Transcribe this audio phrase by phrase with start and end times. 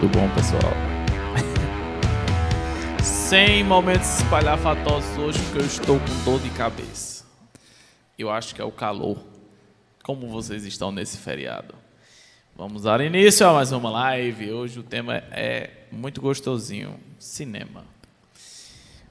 [0.00, 0.72] Tudo bom, pessoal?
[3.04, 7.26] Sem momentos espalhafatosos hoje, porque eu estou com dor de cabeça.
[8.18, 9.18] Eu acho que é o calor.
[10.02, 11.74] Como vocês estão nesse feriado?
[12.56, 14.50] Vamos dar início a mais uma live.
[14.50, 17.84] Hoje o tema é muito gostosinho: cinema.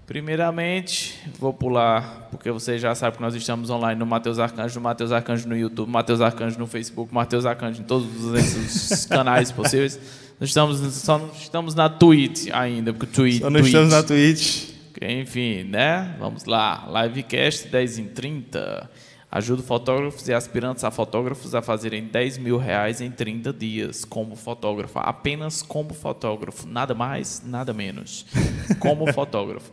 [0.07, 4.81] Primeiramente, vou pular, porque vocês já sabem que nós estamos online no Mateus Arcanjo, no
[4.81, 10.28] Mateus Arcanjo no YouTube, Mateus Arcanjo no Facebook, Mateus Arcanjo em todos esses canais possíveis.
[10.39, 13.41] Nós estamos, só não estamos na Twitch ainda, porque Twitch.
[13.41, 14.69] Só não estamos na Twitch.
[15.01, 16.15] Enfim, né?
[16.17, 16.87] Vamos lá.
[17.03, 18.89] Livecast 10 em 30.
[19.29, 24.35] Ajuda fotógrafos e aspirantes a fotógrafos a fazerem 10 mil reais em 30 dias como
[24.35, 24.97] fotógrafo.
[24.99, 26.65] Apenas como fotógrafo.
[26.65, 28.25] Nada mais, nada menos.
[28.79, 29.71] Como fotógrafo.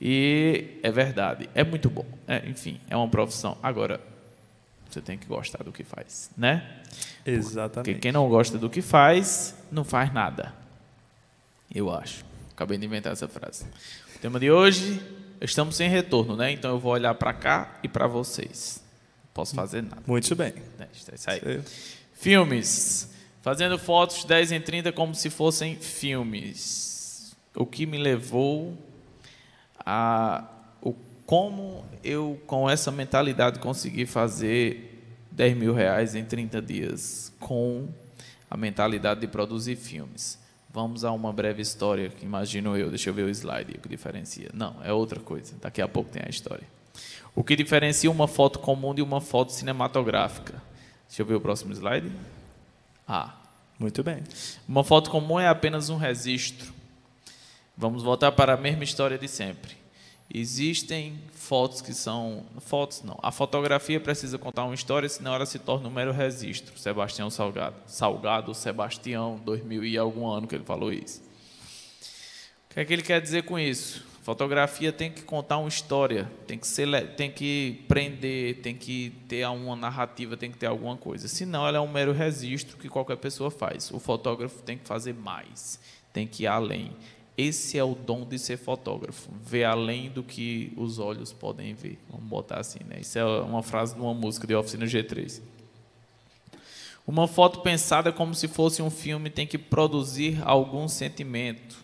[0.00, 1.48] E é verdade.
[1.54, 2.04] É muito bom.
[2.26, 3.56] É, enfim, é uma profissão.
[3.62, 4.00] Agora,
[4.94, 6.80] você tem que gostar do que faz, né?
[7.26, 7.74] Exatamente.
[7.74, 10.54] Porque quem não gosta do que faz, não faz nada.
[11.74, 12.24] Eu acho.
[12.52, 13.64] Acabei de inventar essa frase.
[14.14, 15.02] O tema de hoje,
[15.40, 16.52] estamos sem retorno, né?
[16.52, 18.80] Então eu vou olhar para cá e para vocês.
[19.24, 20.02] Não posso fazer nada.
[20.06, 20.54] Muito bem.
[20.78, 21.60] É, isso aí.
[22.12, 23.12] Filmes.
[23.42, 27.36] Fazendo fotos 10 em 30 como se fossem filmes.
[27.54, 28.78] O que me levou
[29.84, 30.44] a
[31.26, 37.88] como eu, com essa mentalidade, consegui fazer 10 mil reais em 30 dias com
[38.50, 40.38] a mentalidade de produzir filmes.
[40.70, 42.90] Vamos a uma breve história que imagino eu.
[42.90, 44.50] Deixa eu ver o slide, o que diferencia.
[44.52, 45.54] Não, é outra coisa.
[45.60, 46.66] Daqui a pouco tem a história.
[47.34, 50.60] O que diferencia uma foto comum de uma foto cinematográfica?
[51.08, 52.10] Deixa eu ver o próximo slide.
[53.06, 53.34] Ah.
[53.78, 54.22] Muito bem.
[54.68, 56.72] Uma foto comum é apenas um registro.
[57.76, 59.76] Vamos voltar para a mesma história de sempre.
[60.36, 62.44] Existem fotos que são.
[62.58, 63.16] Fotos não.
[63.22, 66.76] A fotografia precisa contar uma história, senão ela se torna um mero registro.
[66.76, 67.76] Sebastião Salgado.
[67.86, 71.22] Salgado, Sebastião, 2000 e algum ano que ele falou isso.
[72.68, 74.04] O que é que ele quer dizer com isso?
[74.24, 79.46] Fotografia tem que contar uma história, tem que, ser, tem que prender, tem que ter
[79.46, 81.28] uma narrativa, tem que ter alguma coisa.
[81.28, 83.92] Senão, ela é um mero registro que qualquer pessoa faz.
[83.92, 85.78] O fotógrafo tem que fazer mais,
[86.12, 86.90] tem que ir além.
[87.36, 91.98] Esse é o dom de ser fotógrafo, ver além do que os olhos podem ver.
[92.08, 92.98] Vamos botar assim, né?
[93.00, 95.40] Isso é uma frase de uma música de Oficina G3.
[97.06, 101.76] Uma foto pensada como se fosse um filme tem que produzir algum sentimento.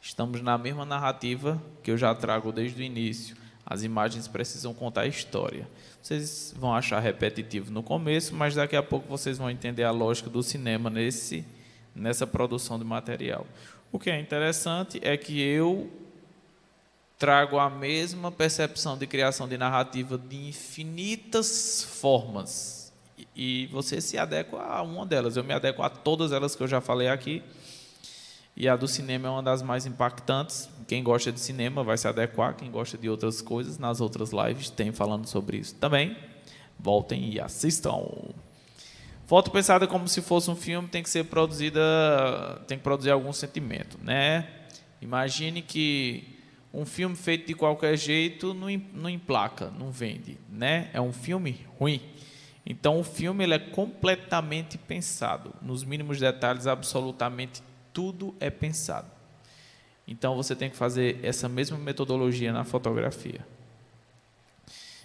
[0.00, 3.36] Estamos na mesma narrativa que eu já trago desde o início.
[3.64, 5.66] As imagens precisam contar a história.
[6.02, 10.28] Vocês vão achar repetitivo no começo, mas daqui a pouco vocês vão entender a lógica
[10.28, 11.46] do cinema nesse,
[11.94, 13.46] nessa produção de material.
[13.92, 15.90] O que é interessante é que eu
[17.18, 22.90] trago a mesma percepção de criação de narrativa de infinitas formas.
[23.36, 25.36] E você se adequa a uma delas.
[25.36, 27.42] Eu me adequo a todas elas que eu já falei aqui.
[28.56, 30.70] E a do cinema é uma das mais impactantes.
[30.88, 32.56] Quem gosta de cinema vai se adequar.
[32.56, 36.16] Quem gosta de outras coisas, nas outras lives tem falando sobre isso também.
[36.78, 38.00] Voltem e assistam.
[39.32, 41.80] Foto pensada como se fosse um filme tem que ser produzida,
[42.66, 44.46] tem que produzir algum sentimento, né?
[45.00, 46.38] Imagine que
[46.70, 50.90] um filme feito de qualquer jeito não, não emplaca, não vende, né?
[50.92, 52.02] É um filme ruim.
[52.66, 59.10] Então o filme ele é completamente pensado, nos mínimos detalhes, absolutamente tudo é pensado.
[60.06, 63.40] Então você tem que fazer essa mesma metodologia na fotografia.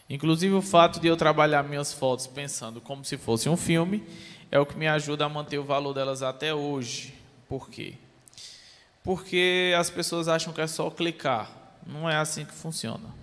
[0.09, 4.03] Inclusive, o fato de eu trabalhar minhas fotos pensando como se fosse um filme
[4.49, 7.13] é o que me ajuda a manter o valor delas até hoje.
[7.49, 7.95] Por quê?
[9.03, 11.51] Porque as pessoas acham que é só clicar.
[11.85, 13.15] Não é assim que funciona.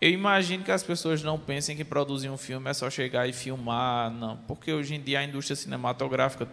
[0.00, 3.32] Eu imagino que as pessoas não pensem que produzir um filme é só chegar e
[3.32, 4.36] filmar, não.
[4.48, 6.48] Porque hoje em dia a indústria cinematográfica,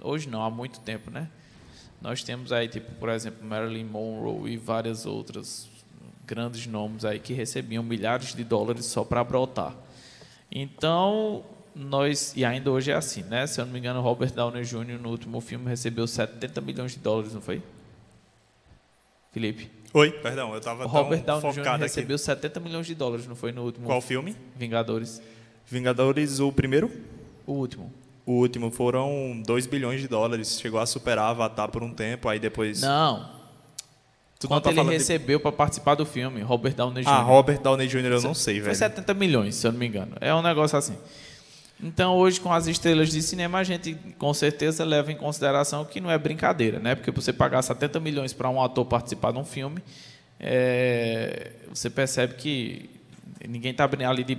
[0.00, 1.28] hoje não, há muito tempo, né?
[2.00, 5.68] Nós temos aí, tipo, por exemplo, Marilyn Monroe e várias outras
[6.26, 9.74] grandes nomes aí que recebiam milhares de dólares só para brotar.
[10.50, 11.42] Então,
[11.74, 13.46] nós, e ainda hoje é assim, né?
[13.46, 15.00] Se eu não me engano, Robert Downey Jr.
[15.00, 17.62] no último filme recebeu 70 milhões de dólares, não foi?
[19.32, 19.70] Felipe?
[19.92, 21.76] Oi, perdão, eu estava Robert Downey Jr.
[21.78, 23.86] recebeu 70 milhões de dólares, não foi no último?
[23.86, 24.36] Qual filme?
[24.56, 25.20] Vingadores.
[25.66, 26.90] Vingadores, o primeiro?
[27.46, 27.92] O último.
[28.26, 32.38] O último foram 2 bilhões de dólares, chegou a superar Avatar por um tempo, aí
[32.38, 33.28] depois Não,
[34.44, 35.42] Tu Quanto tá ele recebeu de...
[35.42, 37.08] para participar do filme, Robert Downey Jr.
[37.08, 38.04] Ah, Robert Downey Jr.
[38.04, 38.66] eu não sei, velho.
[38.66, 40.14] Foi 70 milhões, se eu não me engano.
[40.20, 40.98] É um negócio assim.
[41.82, 45.98] Então, hoje, com as estrelas de cinema, a gente com certeza leva em consideração que
[45.98, 46.94] não é brincadeira, né?
[46.94, 49.82] Porque você pagar 70 milhões para um ator participar de um filme,
[50.38, 51.52] é...
[51.70, 52.90] você percebe que
[53.48, 54.34] ninguém está ali de,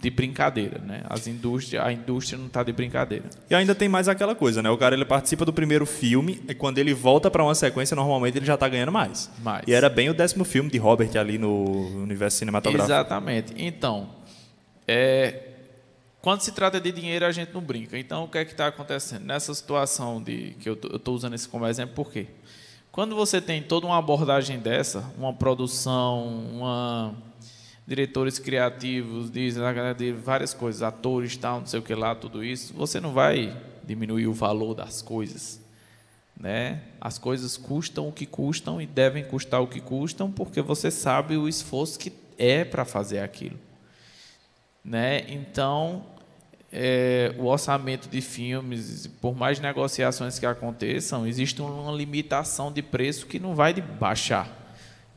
[0.00, 1.02] de brincadeira, né?
[1.08, 3.24] As indústria, a indústria não está de brincadeira.
[3.50, 4.70] E ainda tem mais aquela coisa, né?
[4.70, 8.38] O cara ele participa do primeiro filme e quando ele volta para uma sequência, normalmente
[8.38, 9.28] ele já está ganhando mais.
[9.42, 9.64] mais.
[9.66, 11.64] E era bem o décimo filme de Robert ali no
[12.02, 12.92] universo cinematográfico.
[12.92, 13.52] Exatamente.
[13.56, 14.08] Então,
[14.86, 15.48] é,
[16.22, 17.98] quando se trata de dinheiro, a gente não brinca.
[17.98, 19.24] Então, o que é que está acontecendo?
[19.24, 22.28] Nessa situação de que eu estou usando esse como exemplo, por quê?
[22.92, 27.14] Quando você tem toda uma abordagem dessa, uma produção, uma
[27.88, 29.62] diretores criativos, dizem
[30.22, 34.26] várias coisas, atores, tal, não sei o que lá, tudo isso, você não vai diminuir
[34.26, 35.58] o valor das coisas,
[36.38, 36.82] né?
[37.00, 41.38] As coisas custam o que custam e devem custar o que custam, porque você sabe
[41.38, 43.58] o esforço que é para fazer aquilo,
[44.84, 45.24] né?
[45.26, 46.04] Então,
[46.70, 53.26] é, o orçamento de filmes, por mais negociações que aconteçam, existe uma limitação de preço
[53.26, 54.57] que não vai baixar.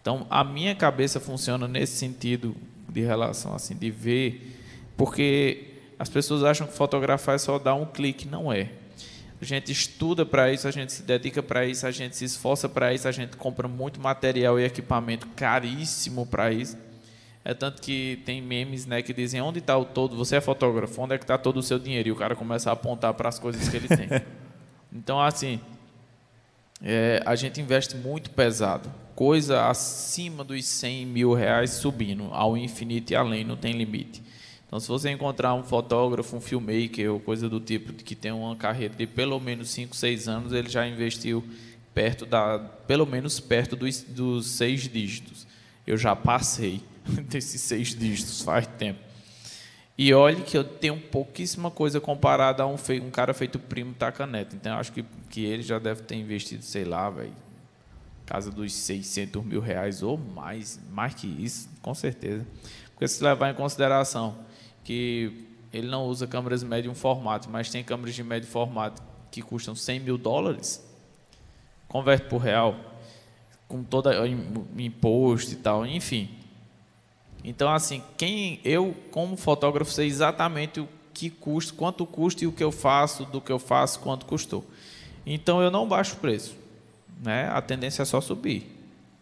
[0.01, 2.56] Então, a minha cabeça funciona nesse sentido
[2.89, 4.57] de relação assim, de ver,
[4.98, 5.68] porque
[5.98, 8.69] as pessoas acham que fotografar é só dar um clique, não é.
[9.39, 12.68] A gente estuda para isso, a gente se dedica para isso, a gente se esforça
[12.68, 16.77] para isso, a gente compra muito material e equipamento caríssimo para isso.
[17.44, 21.01] É tanto que tem memes né, que dizem onde está o todo, você é fotógrafo,
[21.01, 22.09] onde é que está todo o seu dinheiro?
[22.09, 24.07] E o cara começa a apontar para as coisas que ele tem.
[24.94, 25.57] Então, assim,
[26.81, 28.92] é, a gente investe muito pesado
[29.22, 34.24] coisa acima dos 100 mil reais subindo ao infinito e além, não tem limite.
[34.66, 38.56] Então, se você encontrar um fotógrafo, um filmmaker ou coisa do tipo que tem uma
[38.56, 41.44] carreira de pelo menos 5, 6 anos, ele já investiu
[41.94, 42.57] perto da,
[42.88, 45.45] pelo menos perto dos, dos seis dígitos.
[45.86, 46.81] Eu já passei
[47.30, 49.11] desses seis dígitos faz tempo.
[50.03, 54.56] E olhe que eu tenho pouquíssima coisa comparada a um, um cara feito primo Tacaneta.
[54.56, 57.31] Então, acho que, que ele já deve ter investido, sei lá, velho,
[58.25, 62.44] casa dos 600 mil reais ou mais, mais que isso, com certeza.
[62.94, 64.39] Porque se levar em consideração
[64.83, 69.75] que ele não usa câmeras médio formato, mas tem câmeras de médio formato que custam
[69.75, 70.83] 100 mil dólares,
[71.88, 72.75] converte por real,
[73.68, 74.09] com todo
[74.80, 76.41] imposto e tal, enfim.
[77.44, 82.52] Então, assim, quem eu, como fotógrafo, sei exatamente o que custa, quanto custa e o
[82.52, 84.64] que eu faço, do que eu faço, quanto custou.
[85.26, 86.62] Então, eu não baixo o preço
[87.22, 88.70] né, a tendência é só subir.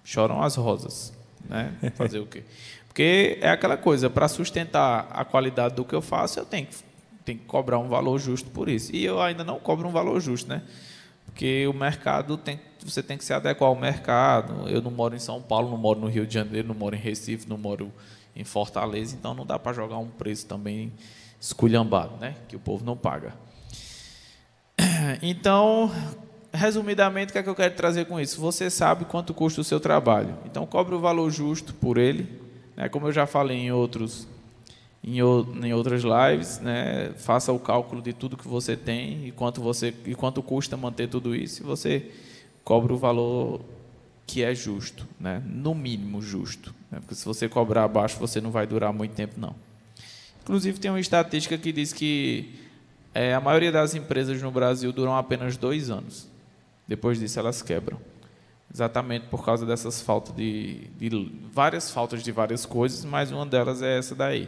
[0.03, 1.13] Choram as rosas.
[1.47, 1.73] Né?
[1.95, 2.43] Fazer o quê?
[2.87, 6.75] Porque é aquela coisa, para sustentar a qualidade do que eu faço, eu tenho que,
[7.25, 8.95] tenho que cobrar um valor justo por isso.
[8.95, 10.63] E eu ainda não cobro um valor justo, né?
[11.39, 14.67] Porque o mercado tem, você tem que se adequar ao mercado.
[14.67, 16.99] Eu não moro em São Paulo, não moro no Rio de Janeiro, não moro em
[16.99, 17.93] Recife, não moro
[18.35, 20.91] em Fortaleza, então não dá para jogar um preço também
[21.39, 22.35] esculhambado, né?
[22.49, 23.33] Que o povo não paga.
[25.21, 25.89] Então,
[26.51, 28.41] resumidamente, o que é que eu quero trazer com isso?
[28.41, 30.37] Você sabe quanto custa o seu trabalho.
[30.45, 32.27] Então, cobre o valor justo por ele.
[32.75, 32.89] Né?
[32.89, 34.27] Como eu já falei em, outros,
[35.03, 37.11] em, em outras lives, né?
[37.17, 41.07] faça o cálculo de tudo que você tem e quanto, você, e quanto custa manter
[41.07, 41.61] tudo isso.
[41.63, 42.11] E você
[42.63, 43.61] cobre o valor
[44.27, 45.41] que é justo, né?
[45.45, 46.73] no mínimo justo.
[46.91, 46.99] Né?
[46.99, 49.55] Porque se você cobrar abaixo, você não vai durar muito tempo, não.
[50.43, 52.55] Inclusive, tem uma estatística que diz que
[53.13, 56.27] é, a maioria das empresas no Brasil duram apenas dois anos.
[56.87, 57.99] Depois disso, elas quebram.
[58.73, 63.81] Exatamente por causa dessas faltas de, de várias faltas de várias coisas, mas uma delas
[63.81, 64.47] é essa daí.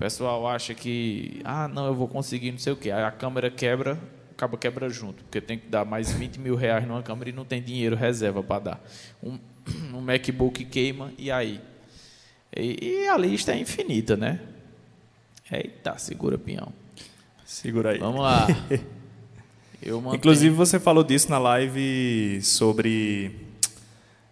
[0.00, 2.90] Pessoal acha que, ah, não, eu vou conseguir não sei o quê.
[2.90, 3.98] Aí a câmera quebra,
[4.30, 7.44] acaba quebra junto, porque tem que dar mais 20 mil reais numa câmera e não
[7.44, 8.80] tem dinheiro reserva para dar.
[9.22, 9.38] Um,
[9.92, 11.60] um MacBook queima, e aí?
[12.56, 14.40] E, e, a lista é infinita, né?
[15.52, 16.72] Eita, segura, pinhão.
[17.44, 17.98] Segura aí.
[17.98, 18.46] Vamos lá.
[20.14, 23.49] Inclusive, você falou disso na live sobre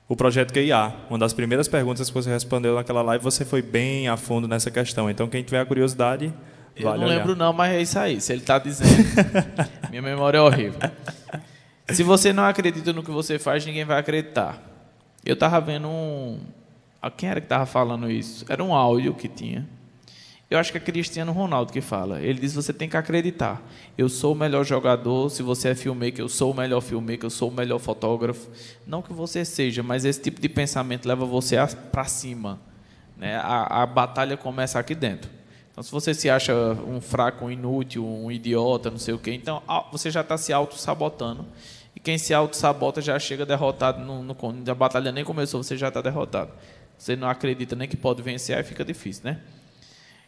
[0.08, 0.94] o projeto QIA.
[1.10, 4.70] Uma das primeiras perguntas que você respondeu naquela live, você foi bem a fundo nessa
[4.70, 5.10] questão.
[5.10, 6.32] Então, quem tiver a curiosidade,
[6.74, 7.18] eu vale não olhar.
[7.18, 8.20] lembro não, mas é isso aí.
[8.20, 8.90] Se ele está dizendo,
[9.90, 10.80] minha memória é horrível.
[11.90, 14.62] Se você não acredita no que você faz, ninguém vai acreditar.
[15.24, 16.40] Eu estava vendo um...
[17.16, 18.44] Quem era que estava falando isso?
[18.48, 19.66] Era um áudio que tinha
[20.50, 22.22] eu acho que é Cristiano Ronaldo que fala.
[22.22, 23.60] Ele diz: você tem que acreditar.
[23.98, 25.28] Eu sou o melhor jogador.
[25.28, 27.26] Se você é filmmaker, eu sou o melhor filmmaker.
[27.26, 28.48] Eu sou o melhor fotógrafo.
[28.86, 31.56] Não que você seja, mas esse tipo de pensamento leva você
[31.92, 32.58] para cima.
[33.14, 33.36] Né?
[33.36, 35.30] A, a, batalha começa aqui dentro.
[35.70, 39.32] Então, se você se acha um fraco, um inútil, um idiota, não sei o quê,
[39.32, 39.62] então
[39.92, 41.44] você já está se auto-sabotando.
[41.94, 44.02] E quem se auto-sabota já chega derrotado.
[44.02, 44.36] No, no,
[44.70, 46.52] a batalha nem começou, você já está derrotado.
[46.96, 49.40] Você não acredita nem que pode vencer, aí fica difícil, né?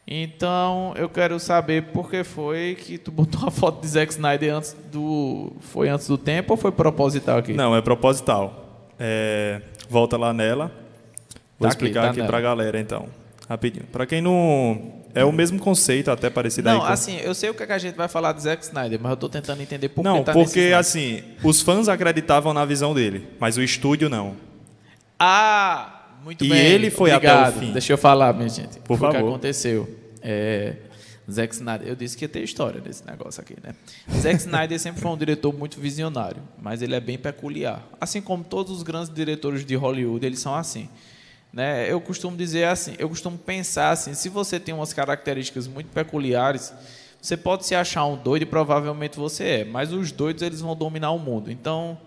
[0.06, 4.54] Então, eu quero saber por que foi que tu botou a foto de Zack Snyder
[4.54, 5.52] antes do.
[5.60, 7.52] Foi antes do tempo ou foi proposital aqui?
[7.52, 8.88] Não, é proposital.
[8.98, 9.62] É...
[9.88, 10.72] Volta lá nela.
[11.58, 13.06] Vou tá explicar aqui, tá aqui para a galera, então.
[13.48, 13.84] rapidinho.
[13.92, 15.00] Para quem não.
[15.12, 16.86] É o mesmo conceito, até parecido Não, aí.
[16.86, 18.98] com- assim, eu sei o que, é que a gente vai falar do Zack Snyder,
[19.02, 22.54] mas eu tô tentando entender por Não, que tá porque nesse assim, os fãs acreditavam
[22.54, 24.36] na visão dele, mas o estúdio não.
[25.18, 26.58] Ah, muito E bem.
[26.58, 27.58] ele foi até o obrigado.
[27.60, 27.72] fim.
[27.72, 28.78] Deixa eu falar, minha gente.
[28.80, 29.28] Por Foi O que favor.
[29.30, 29.88] aconteceu?
[30.22, 30.76] É,
[31.30, 33.74] Zack Snyder, eu disse que ia ter história nesse negócio aqui, né?
[34.18, 37.86] Zack Snyder sempre foi um diretor muito visionário, mas ele é bem peculiar.
[38.00, 40.88] Assim como todos os grandes diretores de Hollywood, eles são assim.
[41.52, 41.90] Né?
[41.90, 46.72] Eu costumo dizer assim, eu costumo pensar assim, se você tem umas características muito peculiares,
[47.20, 50.76] você pode se achar um doido e provavelmente você é, mas os doidos eles vão
[50.76, 51.50] dominar o mundo.
[51.50, 51.98] Então,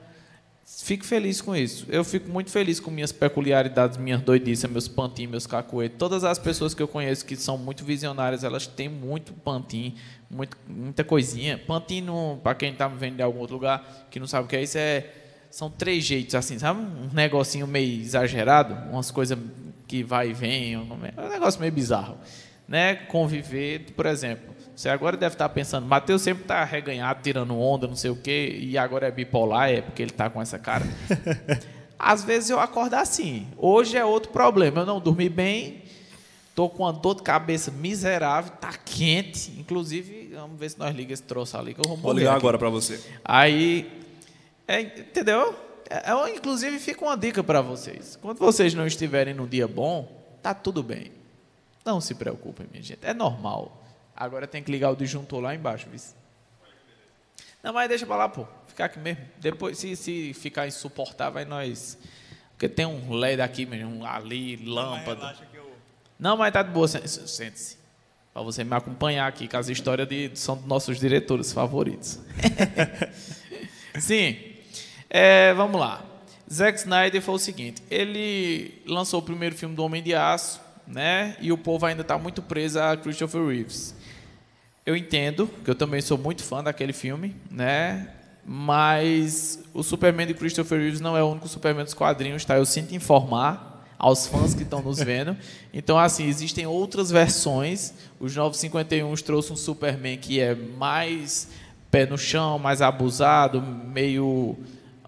[0.66, 1.86] Fico feliz com isso.
[1.90, 5.98] Eu fico muito feliz com minhas peculiaridades, minhas doidices, meus pantinhos, meus cacuetes.
[5.98, 9.96] Todas as pessoas que eu conheço que são muito visionárias, elas têm muito pantim,
[10.30, 11.58] muito, muita coisinha.
[11.58, 12.06] Pantim,
[12.42, 14.64] para quem está me vendo de algum outro lugar, que não sabe o que é
[14.64, 15.10] isso, é,
[15.50, 16.80] são três jeitos, assim, sabe?
[16.82, 19.38] Um negocinho meio exagerado, umas coisas
[19.88, 20.98] que vai e vem, um
[21.30, 22.18] negócio meio bizarro.
[22.68, 22.96] Né?
[22.96, 27.96] Conviver, por exemplo, você agora deve estar pensando, Matheus sempre está reganhado, tirando onda, não
[27.96, 30.86] sei o quê, e agora é bipolar, é porque ele está com essa cara.
[31.98, 33.48] Às vezes eu acordo assim.
[33.58, 34.82] Hoje é outro problema.
[34.82, 35.84] Eu não dormi bem,
[36.50, 39.52] estou com uma dor de cabeça miserável, está quente.
[39.58, 42.40] Inclusive, vamos ver se nós ligamos esse troço ali, que eu vou Vou ligar aqui.
[42.40, 43.00] agora para você.
[43.24, 43.90] Aí,
[44.68, 45.56] é, entendeu?
[45.90, 48.18] É, é, inclusive, fica uma dica para vocês.
[48.22, 50.12] Quando vocês não estiverem num dia bom,
[50.42, 51.12] tá tudo bem.
[51.86, 53.00] Não se preocupem, minha gente.
[53.04, 53.83] É normal.
[54.16, 56.00] Agora tem que ligar o disjuntor lá embaixo, viu?
[57.64, 58.46] Não, mas deixa pra lá, pô.
[58.68, 59.24] Ficar aqui mesmo.
[59.40, 61.98] Depois, se, se ficar insuportável, aí nós.
[62.52, 65.36] Porque tem um LED aqui, mesmo, um ali, lâmpada.
[66.20, 66.88] Não, mas tá de boa.
[66.88, 67.78] sente- Sente-se.
[68.34, 72.20] Para você me acompanhar aqui, que as histórias de, são dos nossos diretores favoritos.
[74.00, 74.38] Sim.
[75.10, 76.04] É, vamos lá.
[76.52, 81.36] Zack Snyder foi o seguinte: ele lançou o primeiro filme do Homem de Aço, né?
[81.40, 83.96] E o povo ainda está muito preso a Christopher Reeves.
[84.86, 88.10] Eu entendo, que eu também sou muito fã daquele filme, né?
[88.46, 92.58] Mas o Superman de Christopher Reeves não é o único Superman dos quadrinhos, tá?
[92.58, 95.38] Eu sinto informar aos fãs que estão nos vendo.
[95.76, 97.96] Então, assim, existem outras versões.
[98.20, 101.48] Os 951 trouxe um Superman que é mais
[101.90, 104.56] pé no chão, mais abusado, meio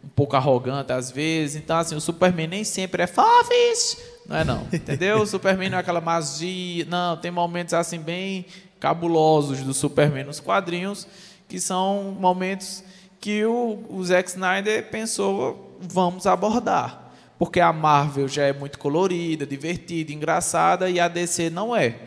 [0.03, 1.55] um pouco arrogante às vezes.
[1.55, 5.21] Então, assim, o Superman nem sempre é fofis, não é não, entendeu?
[5.21, 8.45] O Superman não é aquela magia, não, tem momentos assim bem
[8.79, 11.07] cabulosos do Superman nos quadrinhos,
[11.47, 12.83] que são momentos
[13.19, 17.03] que o, o Zack Snyder pensou, vamos abordar.
[17.37, 21.99] Porque a Marvel já é muito colorida, divertida, engraçada, e a DC não é.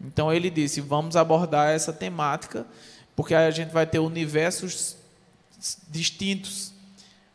[0.00, 2.66] Então ele disse, vamos abordar essa temática,
[3.14, 4.96] porque a gente vai ter universos
[5.88, 6.72] distintos.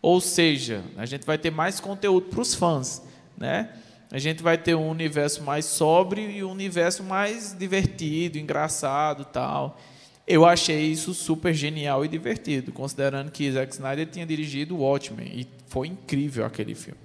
[0.02, 3.02] Ou seja, a gente vai ter mais conteúdo para os fãs,
[3.38, 3.70] né?
[4.12, 9.80] A gente vai ter um universo mais sóbrio e um universo mais divertido, engraçado, tal.
[10.28, 15.48] Eu achei isso super genial e divertido, considerando que Zack Snyder tinha dirigido Watchmen e
[15.68, 17.00] foi incrível aquele filme.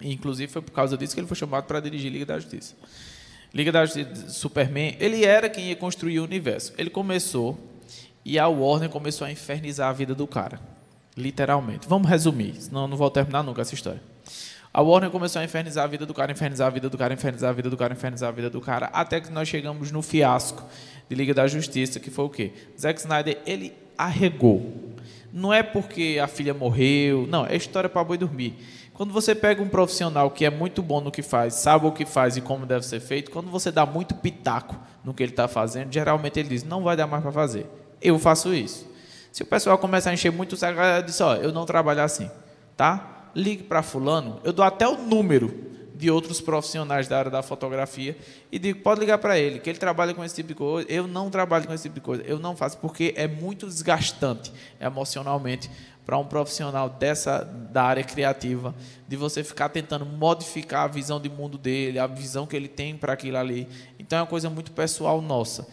[0.00, 2.74] Inclusive foi por causa disso que ele foi chamado para dirigir Liga da Justiça.
[3.52, 6.72] Liga da Justiça, Superman, ele era quem ia construir o universo.
[6.78, 7.58] Ele começou
[8.24, 10.60] e a Warner começou a infernizar a vida do cara.
[11.16, 11.86] Literalmente.
[11.86, 14.02] Vamos resumir, senão eu não vou terminar nunca essa história.
[14.74, 17.50] A Warner começou a infernizar a vida do cara, infernizar a vida do cara, infernizar
[17.50, 20.64] a vida do cara, infernizar a vida do cara, até que nós chegamos no fiasco
[21.08, 22.52] de Liga da Justiça, que foi o quê?
[22.76, 24.96] Zack Snyder, ele arregou.
[25.32, 28.58] Não é porque a filha morreu, não, é história para boi dormir.
[28.92, 32.04] Quando você pega um profissional que é muito bom no que faz, sabe o que
[32.04, 35.46] faz e como deve ser feito, quando você dá muito pitaco no que ele está
[35.46, 37.64] fazendo, geralmente ele diz, não vai dar mais para fazer.
[38.02, 38.90] Eu faço isso.
[39.30, 42.02] Se o pessoal começar a encher muito o saco, eu disse, ó, eu não trabalho
[42.02, 42.28] assim,
[42.76, 43.13] tá?
[43.34, 45.64] Ligue para fulano, eu dou até o número
[45.94, 48.16] de outros profissionais da área da fotografia
[48.50, 50.86] e digo, pode ligar para ele, que ele trabalha com esse tipo de coisa.
[50.90, 54.52] Eu não trabalho com esse tipo de coisa, eu não faço porque é muito desgastante
[54.80, 55.70] emocionalmente
[56.04, 58.74] para um profissional dessa da área criativa,
[59.08, 62.96] de você ficar tentando modificar a visão de mundo dele, a visão que ele tem
[62.96, 63.66] para aquilo ali.
[63.98, 65.66] Então é uma coisa muito pessoal nossa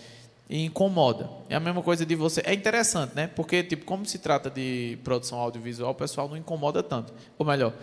[0.51, 1.29] e incomoda.
[1.48, 2.41] É a mesma coisa de você.
[2.46, 3.27] É interessante, né?
[3.27, 7.13] Porque tipo, como se trata de produção audiovisual, o pessoal não incomoda tanto.
[7.39, 7.74] Ou melhor,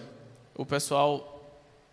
[0.55, 1.35] o pessoal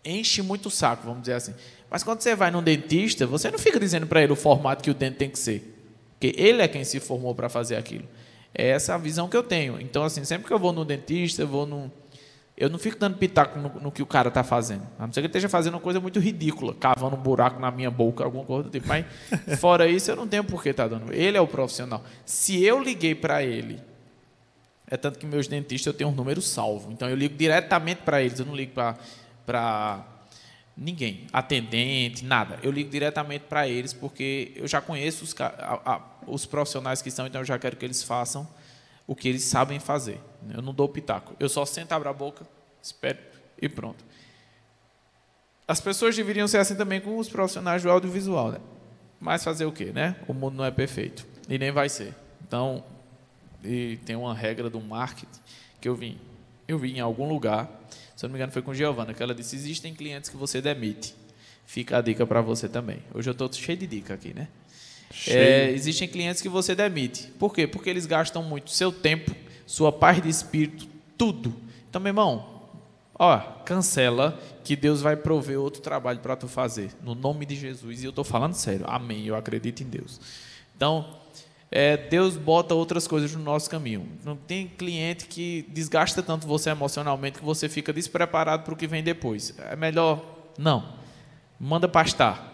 [0.04, 1.54] enche muito o saco, vamos dizer assim.
[1.90, 4.90] Mas quando você vai num dentista, você não fica dizendo para ele o formato que
[4.90, 5.74] o dente tem que ser,
[6.10, 8.04] porque ele é quem se formou para fazer aquilo.
[8.54, 9.80] É essa a visão que eu tenho.
[9.80, 11.90] Então, assim, sempre que eu vou no dentista, eu vou no.
[12.56, 14.82] Eu não fico dando pitaco no, no que o cara está fazendo.
[14.98, 17.70] A não ser que ele esteja fazendo uma coisa muito ridícula, cavando um buraco na
[17.70, 18.88] minha boca, alguma coisa do tipo.
[18.88, 19.04] Mas,
[19.60, 21.12] fora isso, eu não tenho por que estar dando.
[21.12, 22.02] Ele é o profissional.
[22.24, 23.78] Se eu liguei para ele,
[24.86, 26.90] é tanto que meus dentistas eu tenho um número salvo.
[26.90, 28.72] Então, eu ligo diretamente para eles, eu não ligo
[29.44, 30.04] para
[30.76, 31.26] Ninguém.
[31.32, 32.58] Atendente, nada.
[32.62, 37.08] Eu ligo diretamente para eles porque eu já conheço os, a, a, os profissionais que
[37.08, 38.46] estão, então eu já quero que eles façam
[39.06, 40.20] o que eles sabem fazer.
[40.52, 41.34] Eu não dou pitaco.
[41.38, 42.46] Eu só sento, abro a boca,
[42.82, 43.18] espero
[43.60, 44.04] e pronto.
[45.66, 48.58] As pessoas deveriam ser assim também com os profissionais do audiovisual, né?
[49.20, 50.16] Mas fazer o quê, né?
[50.28, 52.14] O mundo não é perfeito e nem vai ser.
[52.46, 52.84] Então,
[54.04, 55.40] tem uma regra do marketing
[55.80, 56.18] que eu vi,
[56.68, 57.68] eu vi em algum lugar,
[58.14, 60.60] se eu não me engano foi com Giovana, que ela disse: existem clientes que você
[60.60, 61.14] demite.
[61.64, 63.02] Fica a dica para você também.
[63.12, 64.46] Hoje eu estou cheio de dica aqui, né?
[65.26, 67.28] É, existem clientes que você demite.
[67.38, 67.66] Por quê?
[67.66, 69.34] Porque eles gastam muito seu tempo,
[69.66, 71.54] sua paz de espírito, tudo.
[71.88, 72.62] Então, meu irmão,
[73.18, 78.02] ó, cancela que Deus vai prover outro trabalho para tu fazer, no nome de Jesus.
[78.02, 78.84] E eu estou falando sério.
[78.88, 79.24] Amém.
[79.26, 80.20] Eu acredito em Deus.
[80.76, 81.18] Então,
[81.70, 84.08] é, Deus bota outras coisas no nosso caminho.
[84.24, 88.86] Não tem cliente que desgasta tanto você emocionalmente que você fica despreparado para o que
[88.86, 89.54] vem depois.
[89.70, 90.24] É melhor
[90.58, 90.96] não.
[91.58, 92.52] Manda pastar.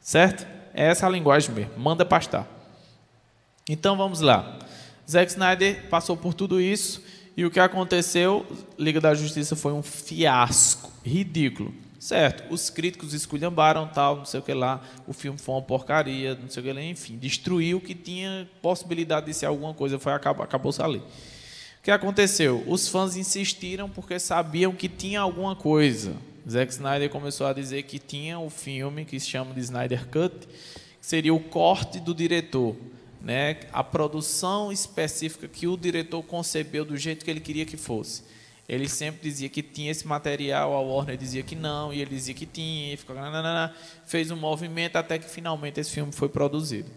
[0.00, 0.57] Certo?
[0.78, 1.72] É essa a linguagem mesmo.
[1.76, 2.46] Manda pastar.
[3.68, 4.60] Então vamos lá.
[5.10, 7.02] Zack Snyder passou por tudo isso
[7.36, 8.46] e o que aconteceu?
[8.78, 11.74] Liga da Justiça foi um fiasco, ridículo.
[11.98, 16.36] Certo, os críticos esculhambaram, tal, não sei o que lá, o filme foi uma porcaria,
[16.40, 19.98] não sei o que lá, enfim, destruiu o que tinha possibilidade de ser alguma coisa,
[19.98, 20.98] foi acabou, acabou ali.
[20.98, 22.62] O que aconteceu?
[22.68, 26.14] Os fãs insistiram porque sabiam que tinha alguma coisa.
[26.48, 30.46] Zack Snyder começou a dizer que tinha o filme que se chama de Snyder Cut,
[30.46, 32.76] que seria o corte do diretor,
[33.20, 33.60] né?
[33.72, 38.22] A produção específica que o diretor concebeu do jeito que ele queria que fosse.
[38.68, 42.34] Ele sempre dizia que tinha esse material, a Warner dizia que não, e ele dizia
[42.34, 43.74] que tinha, e ficou, nanana,
[44.06, 46.90] fez um movimento até que finalmente esse filme foi produzido.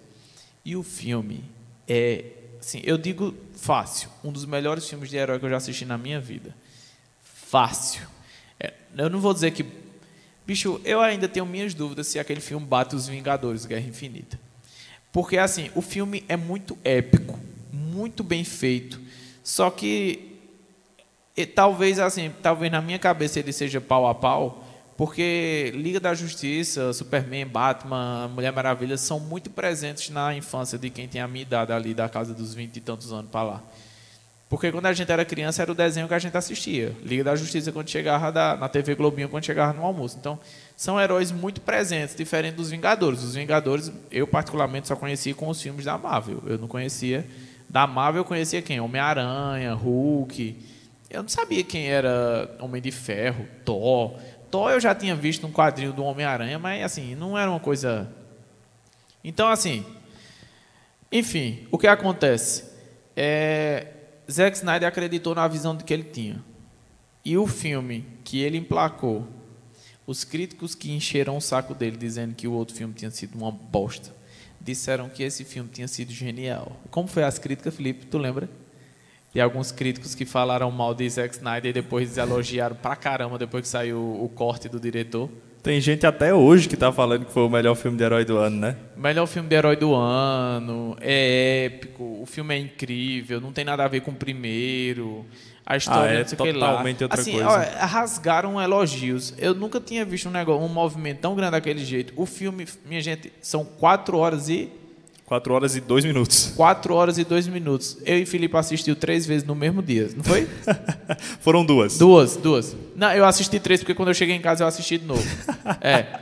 [0.65, 1.43] E o filme
[1.87, 2.25] é,
[2.59, 5.97] assim, eu digo fácil, um dos melhores filmes de herói que eu já assisti na
[5.97, 6.53] minha vida.
[7.23, 8.07] Fácil
[8.97, 9.65] eu não vou dizer que.
[10.45, 14.39] Bicho, eu ainda tenho minhas dúvidas se aquele filme bate os Vingadores Guerra Infinita.
[15.11, 17.39] Porque, assim, o filme é muito épico,
[17.71, 18.99] muito bem feito.
[19.43, 20.37] Só que,
[21.35, 24.65] e, talvez, assim, talvez na minha cabeça ele seja pau a pau,
[24.97, 31.07] porque Liga da Justiça, Superman, Batman, Mulher Maravilha são muito presentes na infância de quem
[31.07, 33.63] tem a minha idade ali, da casa dos 20 e tantos anos para lá.
[34.51, 36.93] Porque quando a gente era criança, era o desenho que a gente assistia.
[37.05, 40.17] Liga da Justiça, quando chegava da, na TV Globinho, quando chegava no almoço.
[40.19, 40.37] Então,
[40.75, 43.23] são heróis muito presentes, diferente dos Vingadores.
[43.23, 46.43] Os Vingadores, eu particularmente só conhecia com os filmes da Marvel.
[46.45, 47.25] Eu não conhecia.
[47.69, 48.81] Da Marvel, eu conhecia quem?
[48.81, 50.57] Homem-Aranha, Hulk.
[51.09, 54.19] Eu não sabia quem era Homem de Ferro, Thor.
[54.51, 58.11] Thor eu já tinha visto um quadrinho do Homem-Aranha, mas, assim, não era uma coisa.
[59.23, 59.85] Então, assim.
[61.09, 62.69] Enfim, o que acontece?
[63.15, 63.87] É
[64.31, 66.43] Zack Snyder acreditou na visão que ele tinha.
[67.23, 69.27] E o filme que ele emplacou,
[70.07, 73.51] os críticos que encheram o saco dele dizendo que o outro filme tinha sido uma
[73.51, 74.15] bosta,
[74.59, 76.71] disseram que esse filme tinha sido genial.
[76.89, 78.05] Como foi as críticas, Felipe?
[78.05, 78.49] Tu lembra?
[79.33, 83.63] E alguns críticos que falaram mal de Zack Snyder e depois elogiaram pra caramba depois
[83.63, 85.29] que saiu o corte do diretor.
[85.63, 88.37] Tem gente até hoje que tá falando que foi o melhor filme de herói do
[88.37, 88.77] ano, né?
[88.97, 93.85] Melhor filme de herói do ano, é épico, o filme é incrível, não tem nada
[93.85, 95.23] a ver com o primeiro.
[95.63, 97.47] A história, ah, é totalmente outra assim, coisa.
[97.47, 99.33] Ó, rasgaram elogios.
[99.37, 102.11] Eu nunca tinha visto um negócio, um movimento tão grande daquele jeito.
[102.15, 104.69] O filme, minha gente, são quatro horas e
[105.31, 106.51] 4 horas e 2 minutos.
[106.57, 107.97] 4 horas e 2 minutos.
[108.05, 110.45] Eu e Felipe assistiu três vezes no mesmo dia, não foi?
[111.39, 111.97] Foram duas.
[111.97, 112.75] Duas, duas.
[112.97, 115.23] Não, eu assisti três porque quando eu cheguei em casa eu assisti de novo.
[115.79, 116.19] é.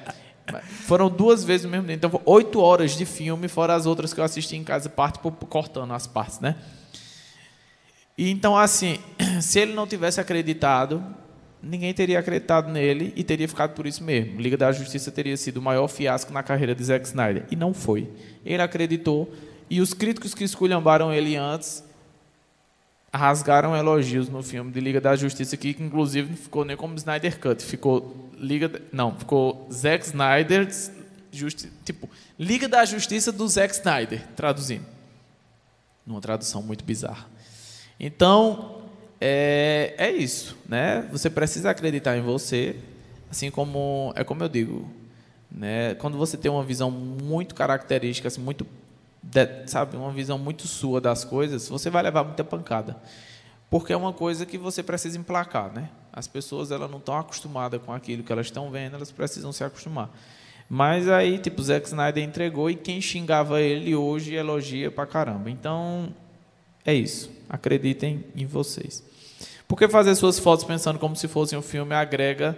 [0.86, 1.96] Foram duas vezes no mesmo dia.
[1.96, 5.32] Então, oito horas de filme, fora as outras que eu assisti em casa, parte por,
[5.32, 6.56] cortando as partes, né?
[8.16, 9.00] E então, assim,
[9.42, 11.04] se ele não tivesse acreditado,
[11.62, 14.40] ninguém teria acreditado nele e teria ficado por isso mesmo.
[14.40, 17.46] Liga da Justiça teria sido o maior fiasco na carreira de Zack Snyder.
[17.52, 18.10] E não foi.
[18.46, 19.34] Ele acreditou.
[19.70, 21.84] E os críticos que esculhambaram ele antes
[23.14, 27.40] rasgaram elogios no filme de Liga da Justiça, que inclusive não ficou nem como Snyder
[27.40, 30.70] Cut, ficou Liga, não, ficou Zack Snyder,
[31.32, 34.86] justi, tipo Liga da Justiça do Zack Snyder, traduzindo,
[36.06, 37.26] numa tradução muito bizarra.
[38.00, 38.79] Então
[39.20, 41.08] é, é isso, né?
[41.12, 42.76] Você precisa acreditar em você,
[43.30, 44.90] assim como é como eu digo,
[45.52, 45.96] né?
[45.96, 48.66] Quando você tem uma visão muito característica, assim, muito,
[49.66, 52.98] sabe, uma visão muito sua das coisas, você vai levar muita pancada,
[53.70, 55.90] porque é uma coisa que você precisa emplacar, né?
[56.14, 59.64] As pessoas elas não estão acostumadas com aquilo que elas estão vendo, elas precisam se
[59.64, 60.10] acostumar.
[60.70, 65.50] Mas aí, tipo, Zack Snyder entregou e quem xingava ele hoje elogia pra caramba.
[65.50, 66.14] Então,
[66.86, 67.30] é isso.
[67.50, 69.04] Acreditem em vocês.
[69.68, 72.58] Porque fazer suas fotos pensando como se fosse um filme agrega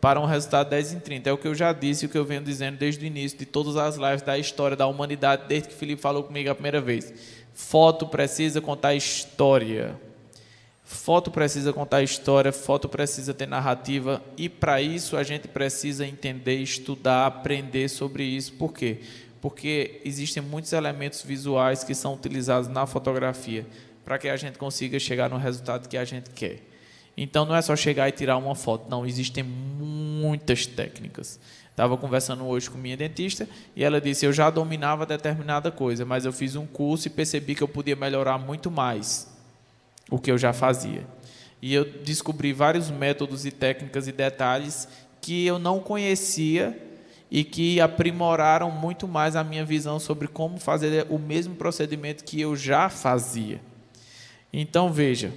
[0.00, 1.30] para um resultado 10 em 30.
[1.30, 3.46] É o que eu já disse, o que eu venho dizendo desde o início de
[3.46, 7.12] todas as lives da história da humanidade, desde que Felipe falou comigo a primeira vez.
[7.54, 9.96] Foto precisa contar história.
[10.84, 16.56] Foto precisa contar história, foto precisa ter narrativa e para isso a gente precisa entender,
[16.56, 18.52] estudar, aprender sobre isso.
[18.54, 19.00] Por quê?
[19.42, 23.66] Porque existem muitos elementos visuais que são utilizados na fotografia
[24.04, 26.60] para que a gente consiga chegar no resultado que a gente quer.
[27.16, 31.40] Então não é só chegar e tirar uma foto, não, existem muitas técnicas.
[31.70, 36.24] Estava conversando hoje com minha dentista e ela disse: Eu já dominava determinada coisa, mas
[36.24, 39.28] eu fiz um curso e percebi que eu podia melhorar muito mais
[40.08, 41.04] o que eu já fazia.
[41.60, 44.86] E eu descobri vários métodos e técnicas e detalhes
[45.20, 46.78] que eu não conhecia
[47.32, 52.38] e que aprimoraram muito mais a minha visão sobre como fazer o mesmo procedimento que
[52.38, 53.58] eu já fazia.
[54.52, 55.32] Então veja,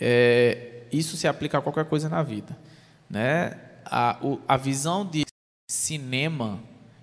[0.00, 2.56] é, isso se aplica a qualquer coisa na vida,
[3.10, 3.58] né?
[3.84, 5.24] A, o, a visão de
[5.68, 6.60] cinema,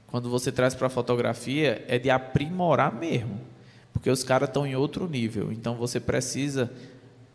[0.08, 3.52] quando você traz para a fotografia, é de aprimorar mesmo
[3.94, 5.52] porque os caras estão em outro nível.
[5.52, 6.72] Então você precisa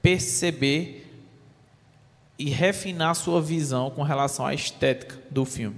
[0.03, 1.07] perceber
[2.39, 5.77] e refinar sua visão com relação à estética do filme.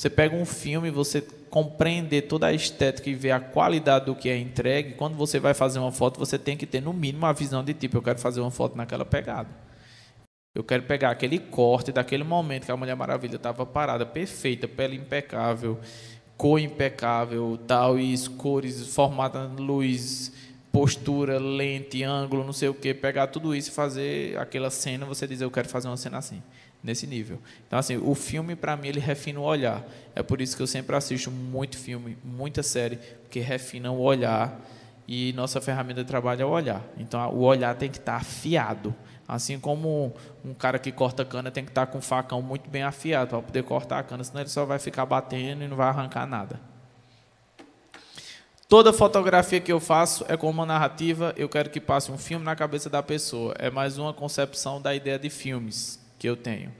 [0.00, 4.30] Você pega um filme, você compreender toda a estética e ver a qualidade do que
[4.30, 7.34] é entregue, quando você vai fazer uma foto, você tem que ter no mínimo a
[7.34, 9.50] visão de tipo, eu quero fazer uma foto naquela pegada.
[10.54, 14.96] Eu quero pegar aquele corte daquele momento que a Mulher Maravilha estava parada, perfeita, pele
[14.96, 15.78] impecável,
[16.34, 20.32] cor impecável, tal, e cores, formato, luz,
[20.72, 25.26] postura, lente, ângulo, não sei o que, pegar tudo isso e fazer aquela cena, você
[25.26, 26.42] dizer, eu quero fazer uma cena assim,
[26.82, 27.38] nesse nível.
[27.66, 29.84] Então, assim, o filme, para mim, ele refina o olhar.
[30.14, 34.60] É por isso que eu sempre assisto muito filme, muita série, porque refina o olhar
[35.06, 36.82] e nossa ferramenta de trabalho é o olhar.
[36.96, 38.94] Então, o olhar tem que estar afiado.
[39.26, 40.12] Assim como
[40.44, 43.42] um cara que corta cana tem que estar com o facão muito bem afiado para
[43.42, 46.60] poder cortar a cana, senão ele só vai ficar batendo e não vai arrancar nada.
[48.68, 52.44] Toda fotografia que eu faço é como uma narrativa, eu quero que passe um filme
[52.44, 53.54] na cabeça da pessoa.
[53.58, 56.70] É mais uma concepção da ideia de filmes que eu tenho,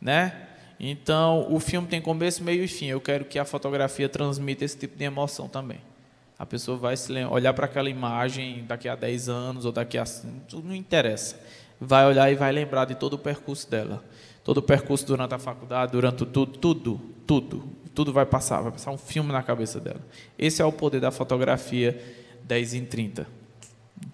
[0.00, 0.48] né?
[0.80, 2.86] Então, o filme tem começo, meio e fim.
[2.86, 5.80] Eu quero que a fotografia transmita esse tipo de emoção também.
[6.38, 6.94] A pessoa vai
[7.30, 10.04] olhar para aquela imagem daqui a 10 anos ou daqui a.
[10.52, 11.36] Não interessa
[11.80, 14.02] vai olhar e vai lembrar de todo o percurso dela.
[14.42, 17.64] Todo o percurso durante a faculdade, durante tudo, tudo, tudo.
[17.94, 20.00] Tudo vai passar, vai passar um filme na cabeça dela.
[20.38, 22.00] Esse é o poder da fotografia
[22.42, 23.26] 10 em 30.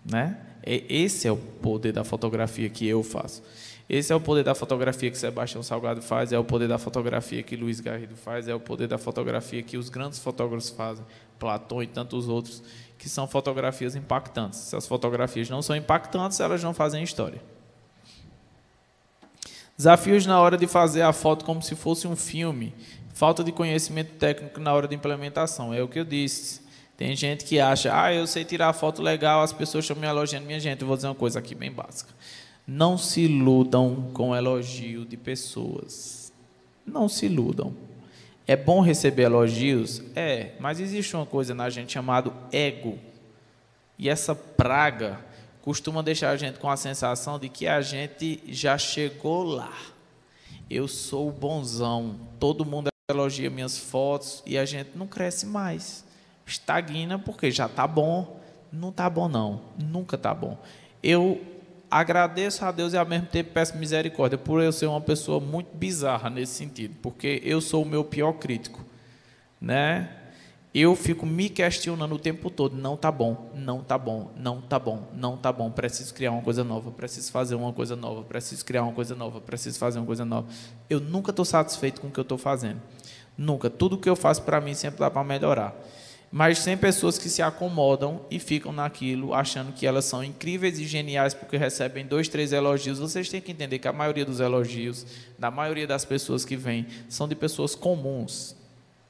[0.05, 0.37] Né?
[0.63, 3.43] Esse é o poder da fotografia que eu faço.
[3.93, 7.43] Esse é o poder da fotografia que Sebastião Salgado faz, é o poder da fotografia
[7.43, 11.05] que Luiz Garrido faz, é o poder da fotografia que os grandes fotógrafos fazem,
[11.41, 12.63] Platão e tantos outros,
[12.97, 14.61] que são fotografias impactantes.
[14.61, 17.43] Se as fotografias não são impactantes, elas não fazem história.
[19.77, 22.73] Desafios na hora de fazer a foto como se fosse um filme.
[23.13, 25.75] Falta de conhecimento técnico na hora de implementação.
[25.75, 26.61] É o que eu disse.
[26.97, 30.47] Tem gente que acha, ah, eu sei tirar foto legal, as pessoas estão me elogiando.
[30.47, 32.15] Minha gente, eu vou dizer uma coisa aqui bem básica.
[32.67, 36.33] Não se iludam com elogio de pessoas.
[36.87, 37.75] Não se iludam.
[38.47, 40.03] É bom receber elogios?
[40.15, 42.99] É, mas existe uma coisa na gente chamada ego.
[43.99, 45.21] E essa praga
[45.63, 49.73] costuma deixar a gente com a sensação de que a gente já chegou lá.
[50.69, 56.05] Eu sou bonzão, todo mundo elogia minhas fotos e a gente não cresce mais.
[56.47, 58.41] Estagna porque já está bom,
[58.73, 60.59] não está bom não, nunca está bom.
[61.03, 61.41] Eu
[61.91, 65.75] agradeço a Deus e ao mesmo tempo peço misericórdia por eu ser uma pessoa muito
[65.77, 68.85] bizarra nesse sentido, porque eu sou o meu pior crítico,
[69.61, 70.21] né?
[70.73, 74.79] eu fico me questionando o tempo todo, não tá bom, não tá bom, não tá
[74.79, 78.65] bom, não tá bom, preciso criar uma coisa nova, preciso fazer uma coisa nova, preciso
[78.65, 80.47] criar uma coisa nova, preciso fazer uma coisa nova.
[80.89, 82.81] Eu nunca estou satisfeito com o que eu estou fazendo.
[83.37, 83.69] Nunca.
[83.69, 85.75] Tudo que eu faço para mim sempre dá para melhorar.
[86.33, 90.87] Mas tem pessoas que se acomodam e ficam naquilo, achando que elas são incríveis e
[90.87, 93.01] geniais porque recebem dois, três elogios.
[93.01, 95.05] Vocês têm que entender que a maioria dos elogios,
[95.39, 98.55] da maioria das pessoas que vêm, são de pessoas comuns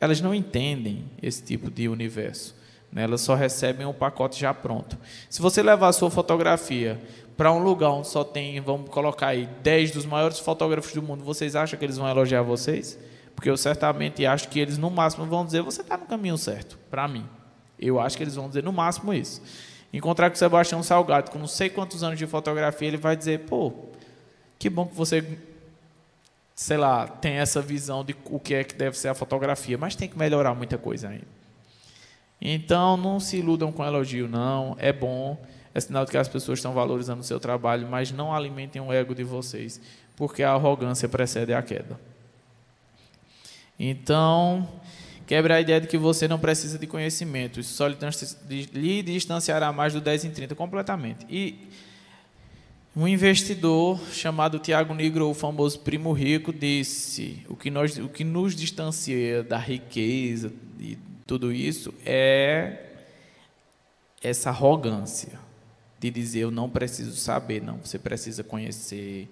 [0.01, 2.55] elas não entendem esse tipo de universo.
[2.91, 3.03] Né?
[3.03, 4.97] Elas só recebem um pacote já pronto.
[5.29, 6.99] Se você levar a sua fotografia
[7.37, 11.23] para um lugar onde só tem, vamos colocar aí, 10 dos maiores fotógrafos do mundo,
[11.23, 12.99] vocês acham que eles vão elogiar vocês?
[13.41, 16.79] Porque eu certamente acho que eles, no máximo, vão dizer: você está no caminho certo,
[16.91, 17.27] para mim.
[17.79, 19.41] Eu acho que eles vão dizer, no máximo, isso.
[19.91, 23.47] Encontrar com o Sebastião Salgado, com não sei quantos anos de fotografia, ele vai dizer:
[23.47, 23.73] pô,
[24.59, 25.39] que bom que você
[26.55, 29.97] sei lá, tem essa visão de o que é que deve ser a fotografia, mas
[29.97, 31.25] tem que melhorar muita coisa ainda.
[32.39, 34.77] Então, não se iludam com elogio, não.
[34.79, 35.43] É bom,
[35.75, 38.93] é sinal de que as pessoas estão valorizando o seu trabalho, mas não alimentem o
[38.93, 39.81] ego de vocês,
[40.15, 41.99] porque a arrogância precede a queda.
[43.83, 44.69] Então,
[45.27, 47.59] quebre a ideia de que você não precisa de conhecimento.
[47.59, 51.25] Isso só lhe distanciará mais do 10 em 30 completamente.
[51.31, 51.67] E
[52.95, 58.23] um investidor chamado Tiago Negro, o famoso primo rico, disse: o que, nós, o que
[58.23, 62.87] nos distancia da riqueza e tudo isso é
[64.23, 65.39] essa arrogância
[65.99, 69.27] de dizer eu não preciso saber, não, você precisa conhecer,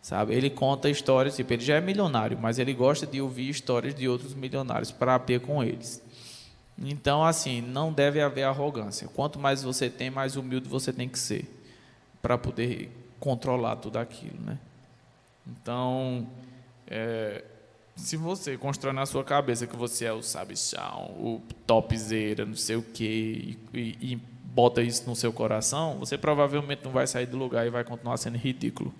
[0.00, 0.34] sabe?
[0.34, 4.08] Ele conta histórias, tipo, ele já é milionário, mas ele gosta de ouvir histórias de
[4.08, 6.02] outros milionários para aprender com eles.
[6.78, 9.06] Então, assim, não deve haver arrogância.
[9.08, 11.44] Quanto mais você tem, mais humilde você tem que ser
[12.22, 14.58] para poder controlar tudo aquilo, né?
[15.46, 16.26] Então,
[16.86, 17.44] é,
[17.96, 22.76] se você constrói na sua cabeça que você é o sabichão, o topzera, não sei
[22.76, 27.26] o quê, e, e, e bota isso no seu coração, você provavelmente não vai sair
[27.26, 28.92] do lugar e vai continuar sendo ridículo.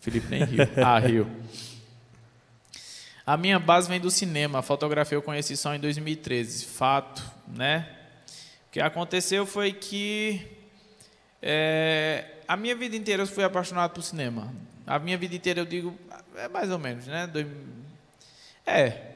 [0.00, 0.58] Felipe nem riu.
[0.84, 1.26] Ah, riu.
[3.26, 4.60] A minha base vem do cinema.
[4.60, 6.64] A fotografia eu conheci só em 2013.
[6.64, 7.88] Fato, né?
[8.68, 10.46] O que aconteceu foi que
[11.42, 14.52] é, a minha vida inteira eu fui apaixonado por cinema.
[14.86, 15.94] A minha vida inteira eu digo,
[16.36, 17.30] é mais ou menos, né?
[18.66, 19.08] É.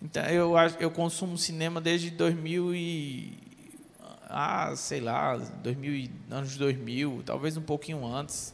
[0.00, 3.38] Então, eu, eu consumo cinema desde 2000 e...
[4.28, 8.53] Ah, sei lá, 2000, anos 2000, talvez um pouquinho antes.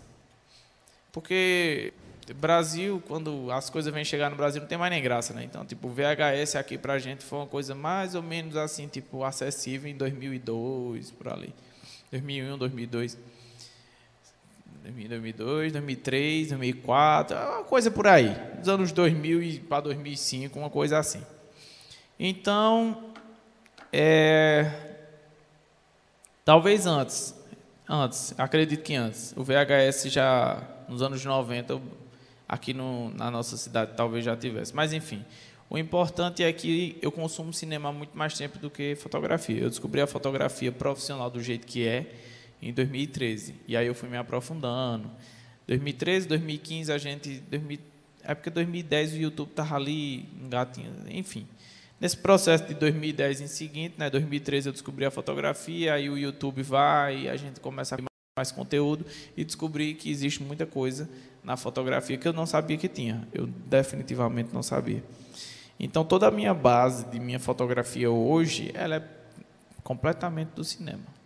[1.13, 1.93] Porque
[2.35, 5.45] Brasil, quando as coisas vêm chegar no Brasil, não tem mais nem graça, né?
[5.45, 9.25] Então, tipo, o VHS aqui pra gente foi uma coisa mais ou menos assim, tipo,
[9.25, 11.55] acessível em 2002, por ali.
[12.11, 13.19] 2001, 2002.
[14.83, 18.35] 2002, 2003, 2004, uma coisa por aí.
[18.59, 21.23] Dos anos 2000 para 2005, uma coisa assim.
[22.19, 23.13] Então,
[23.93, 24.71] é,
[26.45, 27.35] talvez antes,
[27.89, 29.35] antes, acredito que antes.
[29.37, 31.81] O VHS já, nos anos 90,
[32.49, 34.75] aqui no, na nossa cidade, talvez já tivesse.
[34.75, 35.25] Mas, enfim,
[35.71, 39.63] o importante é que eu consumo cinema muito mais tempo do que fotografia.
[39.63, 42.13] Eu descobri a fotografia profissional do jeito que é
[42.61, 43.55] em 2013.
[43.69, 45.09] E aí eu fui me aprofundando.
[45.69, 47.79] 2013, 2015 a gente, 2000,
[48.25, 51.47] época 2010 o YouTube tava ali engatinho, enfim.
[52.01, 56.63] Nesse processo de 2010 em seguinte, né, 2013 eu descobri a fotografia, aí o YouTube
[56.63, 58.10] vai, a gente começa a
[58.41, 59.05] mais conteúdo
[59.37, 61.09] e descobri que existe muita coisa
[61.45, 63.29] na fotografia que eu não sabia que tinha.
[63.35, 65.05] Eu definitivamente não sabia.
[65.79, 69.05] Então toda a minha base de minha fotografia hoje, ela é
[69.83, 71.21] completamente do cinema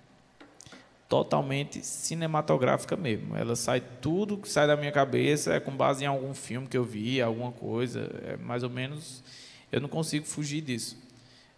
[1.09, 3.37] totalmente cinematográfica mesmo.
[3.37, 6.77] Ela sai tudo que sai da minha cabeça é com base em algum filme que
[6.77, 9.22] eu vi, alguma coisa, é mais ou menos.
[9.70, 10.98] Eu não consigo fugir disso.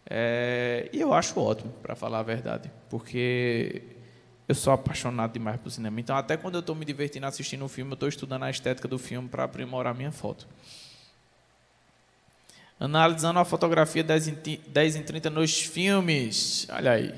[0.09, 3.83] É, e eu acho ótimo, para falar a verdade, porque
[4.49, 6.01] eu sou apaixonado demais por cinema.
[6.01, 8.87] Então, até quando eu estou me divertindo assistindo um filme, eu estou estudando a estética
[8.87, 10.47] do filme para aprimorar minha foto.
[12.79, 16.67] Analisando a fotografia 10 em, 10 em 30 nos filmes.
[16.71, 17.15] Olha aí.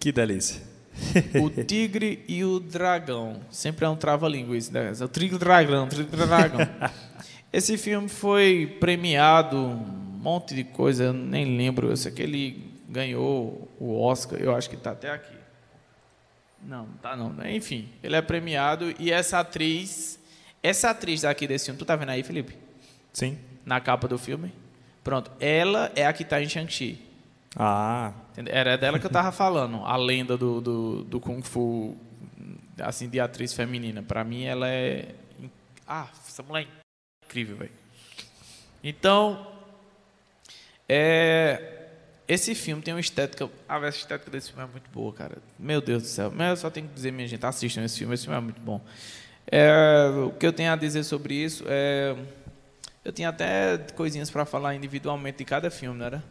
[0.00, 0.72] Que delícia
[1.42, 3.40] o tigre e o dragão.
[3.50, 4.92] Sempre é um trava-língua isso, né?
[5.00, 6.60] O tigre e o dragão, o tigre dragão.
[7.52, 9.76] Esse filme foi premiado, um
[10.22, 11.90] monte de coisa, eu nem lembro.
[11.90, 15.41] Eu sei que ele ganhou o Oscar, eu acho que está até aqui.
[16.62, 17.34] Não, tá não.
[17.48, 20.18] Enfim, ele é premiado e essa atriz,
[20.62, 22.56] essa atriz daqui desse filme, tu tá vendo aí, Felipe?
[23.12, 23.38] Sim.
[23.64, 24.52] Na capa do filme?
[25.02, 27.00] Pronto, ela é a que está em Shang-Chi.
[27.56, 28.12] Ah.
[28.46, 31.96] Era dela que eu tava falando, a lenda do, do, do Kung Fu,
[32.80, 34.02] assim, de atriz feminina.
[34.02, 35.14] Para mim, ela é.
[35.86, 37.72] Ah, essa mulher é incrível, velho.
[38.82, 39.46] Então,
[40.88, 41.81] é,
[42.26, 43.48] esse filme tem uma estética.
[43.68, 45.38] Ah, a estética desse filme é muito boa, cara.
[45.58, 46.32] Meu Deus do céu.
[46.34, 48.60] Mas eu só tenho que dizer, minha gente, assistam esse filme, esse filme é muito
[48.60, 48.80] bom.
[49.46, 52.16] É, o que eu tenho a dizer sobre isso é.
[53.04, 56.24] Eu tinha até coisinhas para falar individualmente de cada filme, não era?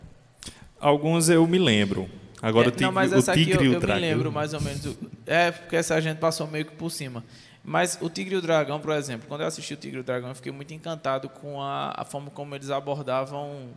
[0.79, 2.09] Alguns eu me lembro.
[2.41, 3.95] Agora é, o tigre, não, mas essa o tigre aqui eu, e o dragão.
[3.97, 4.97] Eu me lembro mais ou menos.
[5.25, 7.23] É, porque essa gente passou meio que por cima.
[7.63, 10.03] Mas o Tigre e o Dragão, por exemplo, quando eu assisti o Tigre e o
[10.03, 13.69] Dragão, eu fiquei muito encantado com a, a forma como eles abordavam,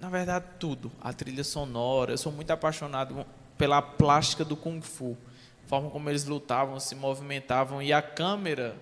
[0.00, 0.90] na verdade, tudo.
[1.00, 2.12] A trilha sonora.
[2.12, 5.16] Eu sou muito apaixonado pela plástica do Kung Fu.
[5.64, 7.82] A forma como eles lutavam, se movimentavam.
[7.82, 8.76] E a câmera,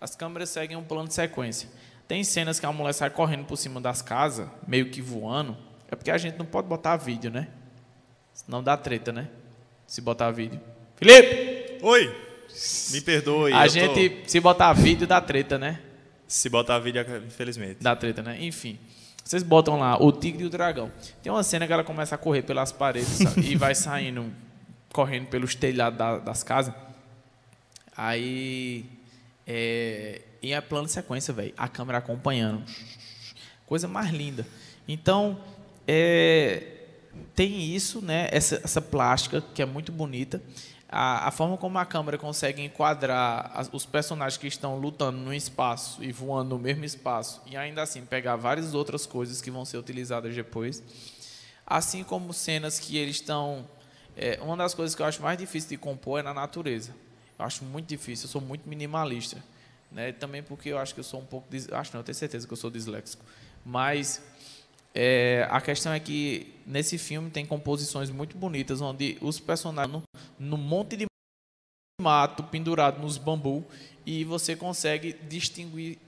[0.00, 1.68] as câmeras seguem um plano de sequência.
[2.06, 5.56] Tem cenas que a mulher sai correndo por cima das casas, meio que voando
[5.90, 7.48] é porque a gente não pode botar vídeo, né?
[8.32, 9.28] Senão dá treta, né?
[9.86, 10.60] Se botar vídeo.
[10.94, 11.78] Felipe!
[11.82, 12.30] Oi!
[12.92, 13.52] Me perdoe.
[13.52, 14.28] A gente, tô...
[14.28, 15.80] se botar vídeo, dá treta, né?
[16.28, 17.78] Se botar vídeo, infelizmente.
[17.80, 18.38] Dá treta, né?
[18.40, 18.78] Enfim.
[19.24, 20.90] Vocês botam lá o tigre e o dragão.
[21.22, 24.32] Tem uma cena que ela começa a correr pelas paredes e vai saindo,
[24.92, 26.74] correndo pelos telhados da, das casas.
[27.96, 28.86] Aí.
[29.46, 31.52] É, e é plano de sequência, velho.
[31.56, 32.64] A câmera acompanhando
[33.70, 34.44] Coisa mais linda.
[34.88, 35.38] Então,
[35.86, 36.60] é,
[37.36, 38.28] tem isso, né?
[38.32, 40.42] Essa, essa plástica que é muito bonita.
[40.92, 45.32] A, a, forma como a câmera consegue enquadrar as, os personagens que estão lutando no
[45.32, 49.64] espaço e voando no mesmo espaço e ainda assim pegar várias outras coisas que vão
[49.64, 50.82] ser utilizadas depois,
[51.64, 53.64] assim como cenas que eles estão.
[54.16, 56.92] É, uma das coisas que eu acho mais difícil de compor é na natureza.
[57.38, 58.26] Eu acho muito difícil.
[58.26, 59.42] Eu sou muito minimalista,
[59.92, 60.10] né?
[60.10, 62.52] Também porque eu acho que eu sou um pouco, acho não, eu tenho certeza que
[62.52, 63.24] eu sou disléxico,
[63.64, 64.20] mas
[64.92, 70.02] é, a questão é que nesse filme tem composições muito bonitas, onde os personagens
[70.38, 71.06] no, monte de
[72.00, 73.64] mato pendurado nos bambu
[74.06, 75.98] e você consegue distinguir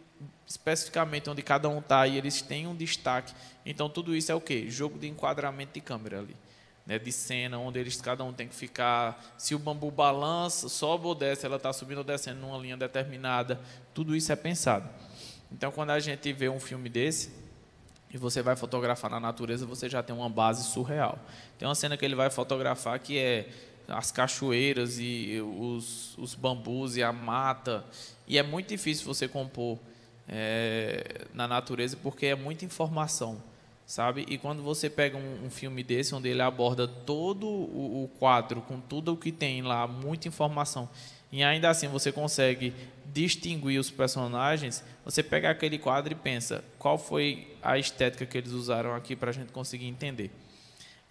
[0.46, 3.34] especificamente onde cada um está e eles têm um destaque.
[3.64, 4.70] Então tudo isso é o que?
[4.70, 6.36] Jogo de enquadramento de câmera ali.
[6.84, 9.34] Né, de cena, onde eles cada um tem que ficar.
[9.38, 13.60] Se o bambu balança, sobe ou desce, ela está subindo ou descendo numa linha determinada.
[13.94, 14.88] Tudo isso é pensado.
[15.52, 17.30] Então, quando a gente vê um filme desse,
[18.12, 21.18] e você vai fotografar na natureza, você já tem uma base surreal.
[21.58, 23.48] Tem uma cena que ele vai fotografar que é
[23.88, 27.84] as cachoeiras e os, os bambus e a mata.
[28.26, 29.78] E é muito difícil você compor
[30.28, 33.42] é, na natureza porque é muita informação,
[33.86, 34.24] sabe?
[34.28, 38.62] E quando você pega um, um filme desse, onde ele aborda todo o, o quadro,
[38.62, 40.88] com tudo o que tem lá, muita informação,
[41.30, 42.74] e ainda assim você consegue
[43.12, 48.52] distinguir os personagens, você pega aquele quadro e pensa qual foi a estética que eles
[48.52, 50.30] usaram aqui para a gente conseguir entender.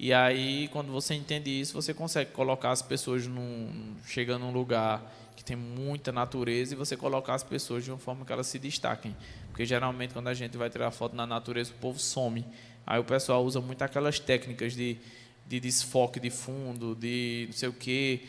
[0.04, 3.96] E aí, quando você entende isso, você consegue colocar as pessoas num,
[4.40, 8.34] num lugar que tem muita natureza e você colocar as pessoas de uma forma que
[8.34, 9.16] elas se destaquem.
[9.50, 12.44] Porque geralmente quando a gente vai tirar foto na natureza, o povo some.
[12.84, 14.98] Aí o pessoal usa muito aquelas técnicas de,
[15.46, 18.22] de desfoque de fundo, de não sei o quê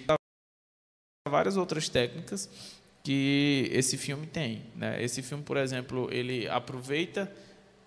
[1.26, 2.50] várias outras técnicas
[3.02, 4.64] que esse filme tem.
[4.76, 5.02] Né?
[5.02, 7.32] Esse filme, por exemplo, ele aproveita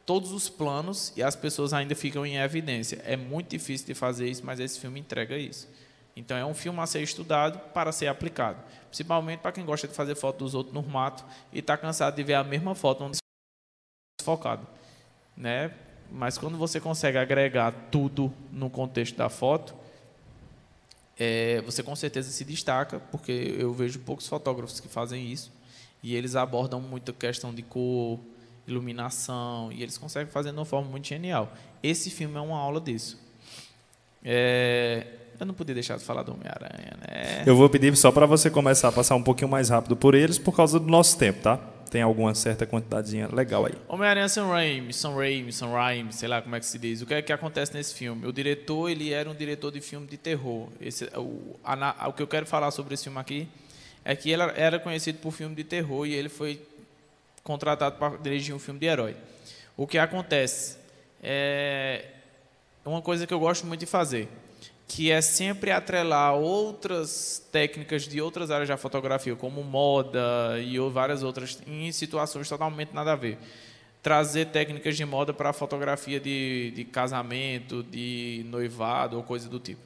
[0.05, 3.01] todos os planos e as pessoas ainda ficam em evidência.
[3.05, 5.67] É muito difícil de fazer isso, mas esse filme entrega isso.
[6.15, 9.93] Então é um filme a ser estudado para ser aplicado, principalmente para quem gosta de
[9.93, 13.17] fazer foto dos outros no mato e está cansado de ver a mesma foto onde
[14.23, 14.65] focado,
[15.35, 15.73] né?
[16.09, 19.75] Mas quando você consegue agregar tudo no contexto da foto,
[21.17, 25.51] é, você com certeza se destaca, porque eu vejo poucos fotógrafos que fazem isso,
[26.01, 28.19] e eles abordam muito a questão de cor,
[28.67, 31.53] iluminação, e eles conseguem fazer de uma forma muito genial.
[31.81, 33.19] Esse filme é uma aula disso.
[34.23, 35.05] É,
[35.39, 37.43] eu não podia deixar de falar do Homem-Aranha, né?
[37.45, 40.39] Eu vou pedir só para você começar a passar um pouquinho mais rápido por eles,
[40.39, 41.59] por causa do nosso tempo, tá?
[41.95, 43.73] tem alguma certa quantidadezinha legal aí.
[43.87, 47.01] Homem-Aranha Sam Raimi, Sam Raimi, Sam Raimi, sei lá como é que se diz.
[47.01, 48.27] O que é que acontece nesse filme?
[48.27, 50.67] O diretor, ele era um diretor de filme de terror.
[50.81, 53.47] Esse, o, a, o que eu quero falar sobre esse filme aqui
[54.03, 56.61] é que ele era conhecido por filme de terror e ele foi
[57.45, 59.15] contratado para dirigir um filme de herói.
[59.77, 60.77] O que acontece
[61.23, 62.09] é
[62.83, 64.27] uma coisa que eu gosto muito de fazer
[64.87, 71.23] que é sempre atrelar outras técnicas de outras áreas da fotografia, como moda e várias
[71.23, 73.37] outras, em situações totalmente nada a ver.
[74.03, 79.81] Trazer técnicas de moda para fotografia de, de casamento, de noivado ou coisa do tipo.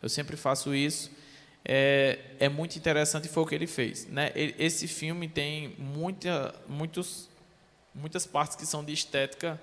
[0.00, 1.10] Eu sempre faço isso.
[1.68, 4.06] É, é muito interessante foi o que ele fez.
[4.06, 4.30] Né?
[4.34, 7.28] Esse filme tem muita, muitos,
[7.92, 9.60] muitas partes que são de estética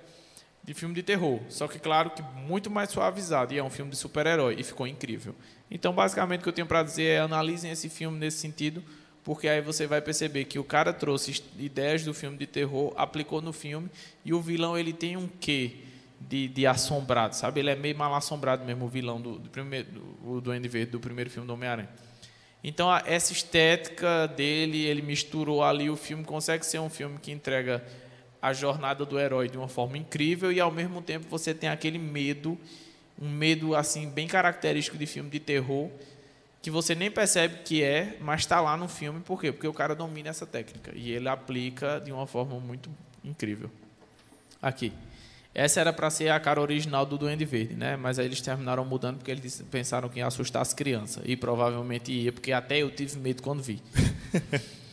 [0.62, 3.90] de filme de terror, só que claro que muito mais suavizado e é um filme
[3.90, 5.34] de super-herói e ficou incrível.
[5.70, 8.82] Então, basicamente o que eu tenho para dizer é analisem esse filme nesse sentido,
[9.22, 13.42] porque aí você vai perceber que o cara trouxe ideias do filme de terror, aplicou
[13.42, 13.90] no filme
[14.24, 15.76] e o vilão ele tem um quê
[16.28, 17.60] de, de assombrado, sabe?
[17.60, 19.88] Ele é meio mal assombrado mesmo o vilão do, do primeiro
[20.40, 21.88] do, Andy Verde do primeiro filme do Homem-Aranha.
[22.62, 27.84] Então, essa estética dele, ele misturou ali o filme, consegue ser um filme que entrega
[28.40, 31.98] a jornada do herói de uma forma incrível e ao mesmo tempo você tem aquele
[31.98, 32.58] medo,
[33.20, 35.90] um medo assim bem característico de filme de terror,
[36.62, 39.52] que você nem percebe que é, mas está lá no filme, por quê?
[39.52, 42.90] Porque o cara domina essa técnica e ele aplica de uma forma muito
[43.22, 43.70] incrível.
[44.60, 44.90] Aqui.
[45.54, 47.96] Essa era para ser a cara original do Duende Verde, né?
[47.96, 51.22] Mas aí eles terminaram mudando porque eles pensaram que ia assustar as crianças.
[51.24, 53.80] E provavelmente ia, porque até eu tive medo quando vi.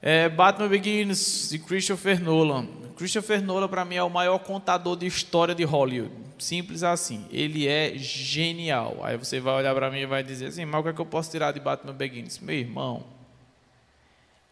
[0.00, 2.68] É, Batman Begins de Christopher Nolan.
[2.96, 6.14] Christopher Nolan para mim é o maior contador de história de Hollywood.
[6.38, 7.26] Simples assim.
[7.32, 8.98] Ele é genial.
[9.02, 11.00] Aí você vai olhar para mim e vai dizer assim, mas o que, é que
[11.00, 12.38] eu posso tirar de Batman Begins?
[12.38, 13.04] Meu irmão,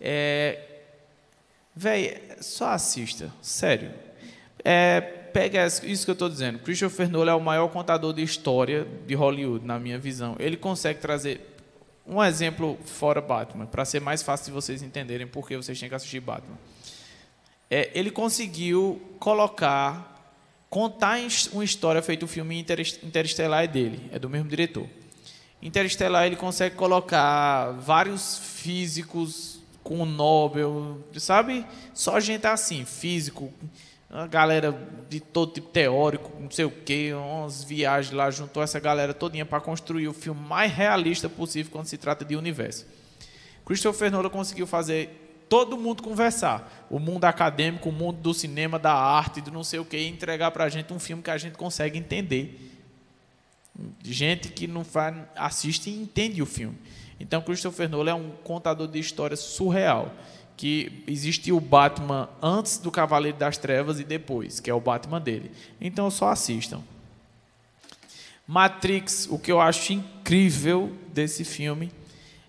[0.01, 0.59] é...
[1.75, 3.31] Véi, só assista.
[3.43, 3.93] Sério.
[4.65, 6.59] É, pega isso que eu estou dizendo.
[6.61, 10.35] Christopher Nolan é o maior contador de história de Hollywood, na minha visão.
[10.39, 11.55] Ele consegue trazer
[12.07, 15.91] um exemplo fora Batman, para ser mais fácil de vocês entenderem por que vocês têm
[15.91, 16.57] que assistir Batman.
[17.71, 20.33] É, ele conseguiu colocar,
[20.71, 21.19] contar
[21.53, 22.65] uma história feito o filme
[23.03, 24.89] Interestelar é dele, é do mesmo diretor.
[25.61, 31.67] Interestelar ele consegue colocar vários físicos com o Nobel, sabe?
[31.93, 33.53] Só gente assim, físico,
[34.17, 34.75] uma galera
[35.11, 39.45] de todo tipo teórico, não sei o quê, umas viagens lá, juntou essa galera todinha
[39.45, 42.87] para construir o filme mais realista possível quando se trata de universo.
[43.67, 48.95] Christopher Nolan conseguiu fazer todo mundo conversar, o mundo acadêmico, o mundo do cinema, da
[48.95, 51.37] arte, do não sei o quê, e entregar para a gente um filme que a
[51.37, 52.73] gente consegue entender.
[54.03, 56.79] Gente que não faz, assiste e entende o filme.
[57.21, 60.11] Então, Christopher Nolan é um contador de histórias surreal
[60.57, 65.21] que existe o Batman antes do Cavaleiro das Trevas e depois, que é o Batman
[65.21, 65.51] dele.
[65.81, 66.83] Então só assistam.
[68.47, 71.93] Matrix, o que eu acho incrível desse filme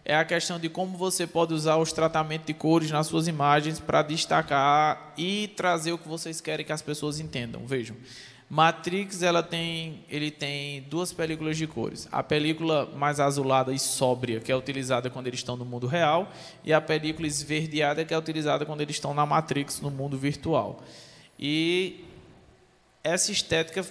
[0.06, 3.80] é a questão de como você pode usar os tratamentos de cores nas suas imagens
[3.80, 7.66] para destacar e trazer o que vocês querem que as pessoas entendam.
[7.66, 7.96] Vejam,
[8.50, 12.08] Matrix ela tem, ele tem duas películas de cores.
[12.12, 16.32] A película mais azulada e sóbria, que é utilizada quando eles estão no mundo real,
[16.64, 20.82] e a película esverdeada, que é utilizada quando eles estão na Matrix, no mundo virtual.
[21.38, 22.06] E
[23.04, 23.86] essa estética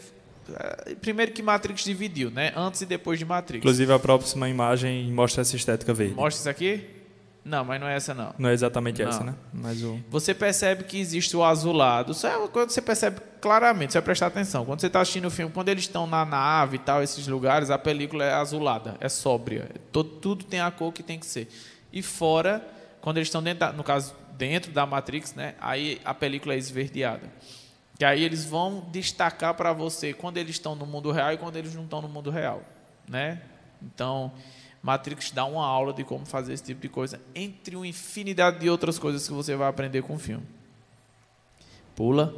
[0.54, 2.52] eh, primeiro que Matrix dividiu, né?
[2.56, 3.58] Antes e depois de Matrix.
[3.58, 6.14] Inclusive a próxima imagem mostra essa estética verde.
[6.14, 6.95] Mostra isso aqui?
[7.46, 8.34] Não, mas não é essa não.
[8.36, 9.08] Não é exatamente não.
[9.08, 9.32] essa, né?
[9.52, 10.00] Mas o...
[10.10, 12.10] Você percebe que existe o azulado.
[12.10, 14.64] Isso é uma coisa que você percebe claramente, você vai prestar atenção.
[14.64, 17.70] Quando você está assistindo o filme, quando eles estão na nave e tal, esses lugares,
[17.70, 19.70] a película é azulada, é sóbria.
[19.92, 21.48] Todo, tudo tem a cor que tem que ser.
[21.92, 22.66] E fora,
[23.00, 25.54] quando eles estão dentro, da, no caso, dentro da Matrix, né?
[25.60, 27.30] Aí a película é esverdeada.
[27.96, 31.54] Que aí eles vão destacar para você quando eles estão no mundo real e quando
[31.54, 32.60] eles não estão no mundo real,
[33.08, 33.40] né?
[33.80, 34.32] Então,
[34.86, 38.70] Matrix dá uma aula de como fazer esse tipo de coisa, entre uma infinidade de
[38.70, 40.44] outras coisas que você vai aprender com o filme.
[41.96, 42.32] Pula.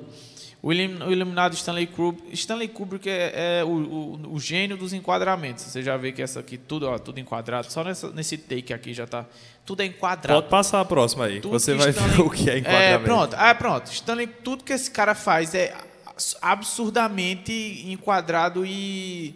[0.62, 5.64] O iluminado Stanley Kubrick, Stanley Kubrick é, é o, o, o, gênio dos enquadramentos.
[5.64, 7.70] Você já vê que essa aqui, tudo, ó, tudo enquadrado.
[7.70, 9.26] Só nessa, nesse take aqui já está.
[9.66, 10.40] Tudo é enquadrado.
[10.40, 11.40] Pode passar a próxima aí.
[11.40, 12.94] Tudo você vai Stanley, ver o que é enquadramento.
[12.94, 13.34] É, pronto.
[13.38, 13.92] Ah, pronto.
[13.92, 15.76] Stanley, tudo que esse cara faz é
[16.40, 19.34] absurdamente enquadrado e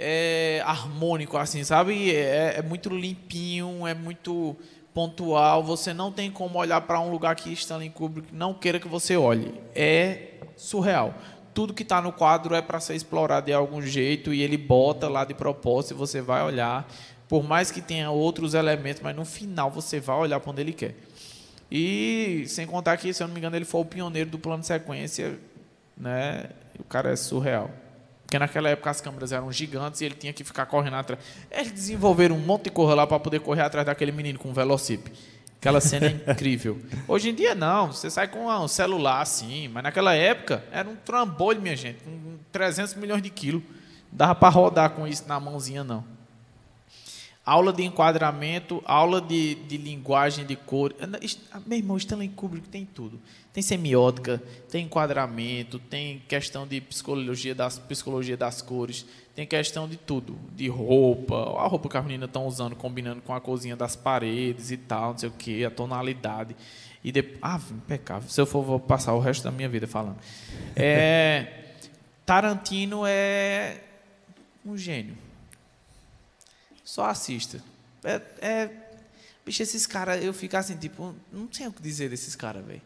[0.00, 2.14] é, harmônico, assim, sabe?
[2.14, 4.56] É, é, muito limpinho, é muito
[4.94, 5.62] pontual.
[5.62, 9.16] Você não tem como olhar para um lugar que Stanley Kubrick não queira que você
[9.16, 9.54] olhe.
[9.74, 11.14] É surreal.
[11.52, 15.08] Tudo que está no quadro é para ser explorado de algum jeito e ele bota
[15.08, 16.90] lá de propósito e você vai olhar.
[17.28, 20.72] Por mais que tenha outros elementos, mas no final você vai olhar para onde ele
[20.72, 20.94] quer.
[21.70, 24.64] E sem contar que, se eu não me engano, ele foi o pioneiro do plano
[24.64, 25.38] sequência,
[25.96, 26.50] né?
[26.78, 27.70] O cara é surreal.
[28.30, 31.20] Porque naquela época as câmeras eram gigantes e ele tinha que ficar correndo atrás.
[31.50, 34.52] Eles desenvolveram um monte de coisa lá para poder correr atrás daquele menino com um
[34.52, 35.10] velocip.
[35.58, 36.78] Aquela cena é incrível.
[37.08, 40.94] Hoje em dia não, você sai com um celular assim, mas naquela época era um
[40.94, 43.64] trambolho, minha gente, com 300 milhões de quilos.
[44.12, 46.19] Não dava para rodar com isso na mãozinha não
[47.44, 50.94] aula de enquadramento, aula de, de linguagem de cor.
[51.66, 53.20] Meu irmão, Stanley Kubrick tem tudo.
[53.52, 59.96] Tem semiótica, tem enquadramento, tem questão de psicologia das, psicologia das cores, tem questão de
[59.96, 63.96] tudo, de roupa, a roupa que as meninas estão usando, combinando com a cozinha das
[63.96, 66.54] paredes e tal, não sei o que, a tonalidade.
[67.02, 68.28] E depois, ah, impecável.
[68.28, 70.18] Se eu for, vou passar o resto da minha vida falando.
[70.76, 71.64] É,
[72.24, 73.80] Tarantino é
[74.64, 75.16] um gênio
[76.90, 77.62] só assista.
[78.02, 78.70] É, é,
[79.46, 82.82] bicho, esses caras, eu fico assim, tipo, não sei o que dizer desses caras, velho.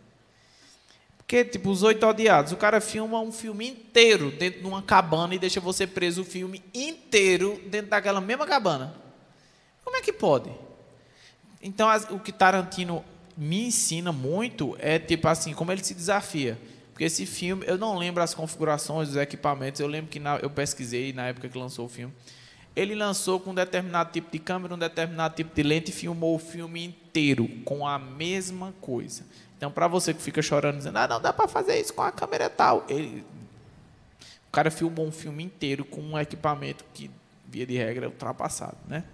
[1.16, 5.34] Porque, tipo, os oito odiados, o cara filma um filme inteiro dentro de uma cabana
[5.34, 8.94] e deixa você preso o filme inteiro dentro daquela mesma cabana.
[9.82, 10.50] Como é que pode?
[11.62, 13.02] Então, as, o que Tarantino
[13.34, 16.61] me ensina muito é, tipo assim, como ele se desafia.
[16.92, 20.50] Porque esse filme, eu não lembro as configurações dos equipamentos, eu lembro que na, eu
[20.50, 22.12] pesquisei na época que lançou o filme.
[22.77, 26.35] Ele lançou com um determinado tipo de câmera, um determinado tipo de lente e filmou
[26.35, 29.25] o filme inteiro com a mesma coisa.
[29.57, 32.11] Então, para você que fica chorando, dizendo, ah, não dá para fazer isso com a
[32.11, 32.85] câmera tal.
[32.89, 33.25] Ele,
[34.49, 37.11] o cara filmou um filme inteiro com um equipamento que,
[37.49, 38.77] via de regra, é ultrapassado.
[38.89, 39.05] Né?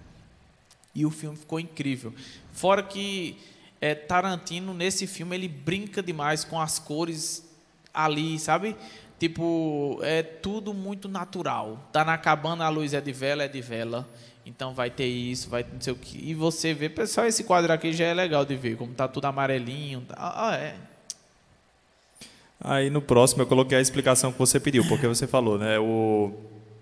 [0.94, 2.14] E o filme ficou incrível.
[2.52, 3.38] Fora que
[3.80, 7.44] é, Tarantino, nesse filme, ele brinca demais com as cores
[7.92, 8.76] ali, sabe?
[9.20, 11.78] Tipo, é tudo muito natural.
[11.92, 14.08] Tá na cabana, a luz é de vela, é de vela.
[14.46, 16.18] Então vai ter isso, vai não sei o que.
[16.18, 19.26] E você vê, pessoal, esse quadro aqui já é legal de ver, como tá tudo
[19.26, 20.06] amarelinho.
[20.16, 20.74] Ah, é.
[22.58, 25.78] Aí no próximo eu coloquei a explicação que você pediu, porque você falou, né?
[25.78, 26.32] O...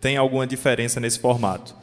[0.00, 1.74] Tem alguma diferença nesse formato?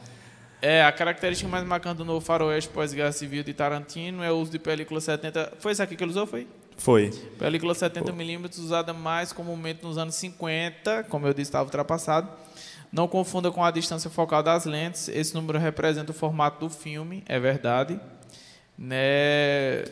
[0.62, 4.52] É, a característica mais marcante do novo faroeste pós-guerra civil de Tarantino é o uso
[4.52, 5.52] de película 70.
[5.58, 6.48] Foi esse aqui que ele usou, foi?
[6.76, 7.10] Foi.
[7.38, 12.28] Película 70mm usada mais comumente nos anos 50, como eu disse, estava ultrapassado.
[12.92, 15.08] Não confunda com a distância focal das lentes.
[15.08, 17.98] Esse número representa o formato do filme, é verdade.
[18.78, 19.84] Né?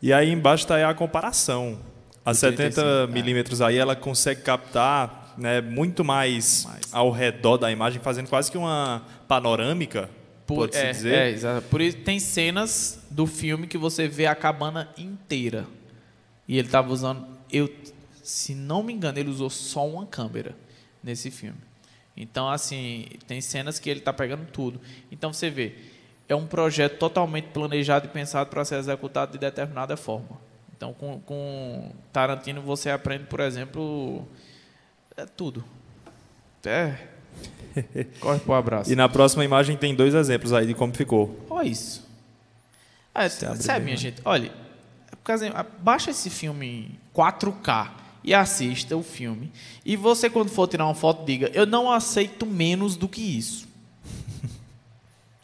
[0.00, 1.78] E aí embaixo está a comparação.
[2.24, 6.82] A Do 70 35, milímetros aí ela consegue captar né, muito mais, Mais.
[6.92, 10.08] ao redor da imagem, fazendo quase que uma panorâmica,
[10.46, 11.14] pode-se é, dizer.
[11.14, 11.68] é, exato.
[11.68, 15.66] Por isso tem cenas do filme que você vê a cabana inteira.
[16.48, 17.68] E ele estava usando, eu,
[18.22, 20.54] se não me engano, ele usou só uma câmera
[21.02, 21.58] nesse filme.
[22.16, 24.80] Então, assim, tem cenas que ele está pegando tudo.
[25.12, 25.74] Então você vê,
[26.28, 30.46] é um projeto totalmente planejado e pensado para ser executado de determinada forma.
[30.76, 34.26] Então, com, com Tarantino você aprende, por exemplo,
[35.16, 35.64] é tudo.
[36.64, 36.96] É.
[38.20, 38.92] Corre pro abraço.
[38.92, 41.38] E na próxima imagem tem dois exemplos aí de como ficou.
[41.48, 42.06] Olha isso.
[43.14, 43.30] Abre
[43.62, 44.00] sabe, minha né?
[44.00, 44.20] gente?
[44.24, 44.50] Olha,
[45.10, 45.15] é por causa- ah,
[45.78, 47.90] baixa esse filme em 4K
[48.22, 49.52] e assista o filme.
[49.84, 53.68] E você, quando for tirar uma foto, diga: Eu não aceito menos do que isso.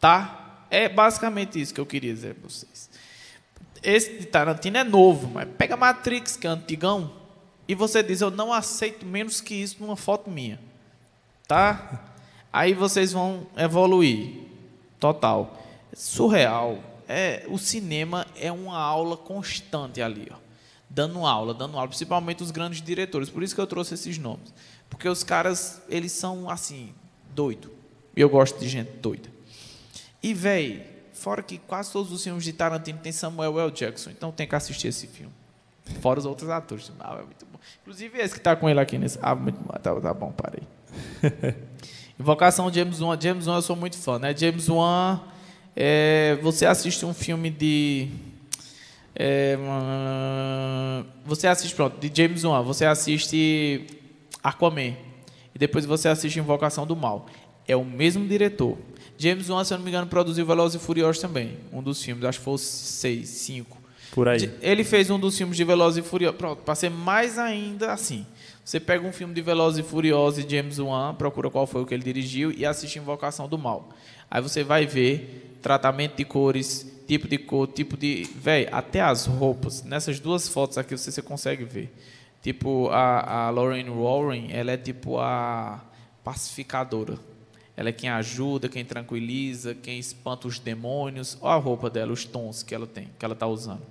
[0.01, 0.67] tá?
[0.71, 2.91] É basicamente isso que eu queria dizer para vocês.
[3.83, 7.13] Esse de Tarantino é novo, mas pega Matrix, que é antigão,
[7.69, 10.59] e você diz: Eu não aceito menos que isso numa foto minha.
[11.47, 12.01] Tá?
[12.53, 14.43] Aí vocês vão evoluir.
[14.99, 15.59] Total.
[15.95, 16.92] Surreal.
[17.09, 20.37] É, o cinema é uma aula constante ali, ó.
[20.89, 23.31] Dando aula, dando aula, principalmente os grandes diretores.
[23.31, 24.53] Por isso que eu trouxe esses nomes.
[24.91, 26.93] Porque os caras, eles são assim,
[27.35, 27.71] doido.
[28.15, 29.29] E eu gosto de gente doida.
[30.23, 33.71] E, véi, fora que quase todos os filmes de Tarantino tem Samuel L.
[33.71, 35.33] Jackson, então tem que assistir esse filme.
[36.01, 36.93] Fora os outros atores.
[37.01, 37.59] Ah, é muito bom.
[37.83, 39.19] Inclusive esse que tá com ele aqui nesse.
[39.23, 39.73] Ah, muito bom.
[39.73, 40.63] Tá, tá bom, parei.
[42.19, 43.19] Invocação James Wan.
[43.21, 44.37] James Wan eu sou muito fã, né?
[44.37, 45.21] James Wan,
[45.75, 48.09] é, você assiste um filme de...
[49.15, 49.57] é,
[51.25, 53.87] você assiste, pronto, de James Wan, você assiste
[54.43, 54.95] Aquaman.
[55.55, 57.27] E depois você assiste Invocação do Mal.
[57.69, 58.79] É o mesmo diretor.
[59.19, 61.59] James Wan, se eu não me engano, produziu Velozes e Furiosos também.
[61.73, 63.79] Um dos filmes, acho que foi seis, cinco.
[64.13, 64.51] Por aí.
[64.61, 66.37] Ele fez um dos filmes de Velozes e Furiosos.
[66.37, 68.27] Pronto, para ser mais ainda assim.
[68.65, 71.87] Você pega um filme de Velozes e Furiosos de James Wan, procura qual foi o
[71.87, 73.91] que ele dirigiu e assiste Invocação do Mal.
[74.31, 78.29] Aí você vai ver tratamento de cores, tipo de cor, tipo de...
[78.35, 79.83] Véi, até as roupas.
[79.83, 81.95] Nessas duas fotos aqui você, você consegue ver.
[82.43, 85.81] Tipo, a, a Lorraine Warren, ela é tipo a
[86.25, 87.17] pacificadora.
[87.77, 91.39] Ela é quem ajuda, quem tranquiliza, quem espanta os demônios.
[91.41, 93.83] Olha a roupa dela, os tons que ela tem, que ela está usando.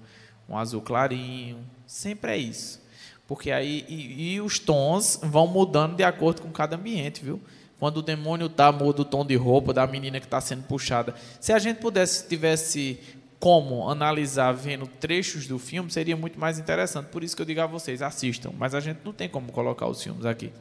[0.47, 1.59] Um azul clarinho.
[1.87, 2.81] Sempre é isso.
[3.27, 3.85] Porque aí.
[3.87, 7.39] E, e os tons vão mudando de acordo com cada ambiente, viu?
[7.81, 11.15] Quando o demônio tá, muda o tom de roupa da menina que está sendo puxada.
[11.39, 12.99] Se a gente pudesse, tivesse
[13.39, 17.07] como analisar vendo trechos do filme, seria muito mais interessante.
[17.07, 18.51] Por isso que eu digo a vocês, assistam.
[18.55, 20.53] Mas a gente não tem como colocar os filmes aqui.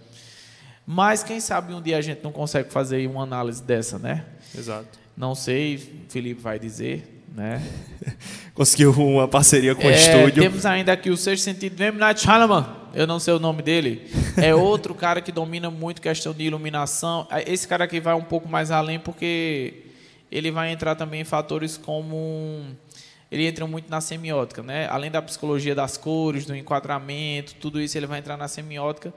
[0.86, 4.24] Mas quem sabe um dia a gente não consegue fazer uma análise dessa, né?
[4.56, 4.98] Exato.
[5.14, 7.62] Não sei, o Felipe vai dizer, né?
[8.54, 10.42] Conseguiu uma parceria com o É, estúdio.
[10.42, 11.98] Temos ainda aqui o sexto sentido do M.
[11.98, 12.66] Night Shyamalan.
[12.94, 14.10] Eu não sei o nome dele.
[14.42, 17.26] É outro cara que domina muito questão de iluminação.
[17.46, 19.84] Esse cara aqui vai um pouco mais além porque
[20.30, 22.64] ele vai entrar também em fatores como
[23.30, 24.88] ele entra muito na semiótica, né?
[24.88, 29.12] Além da psicologia das cores, do enquadramento, tudo isso ele vai entrar na semiótica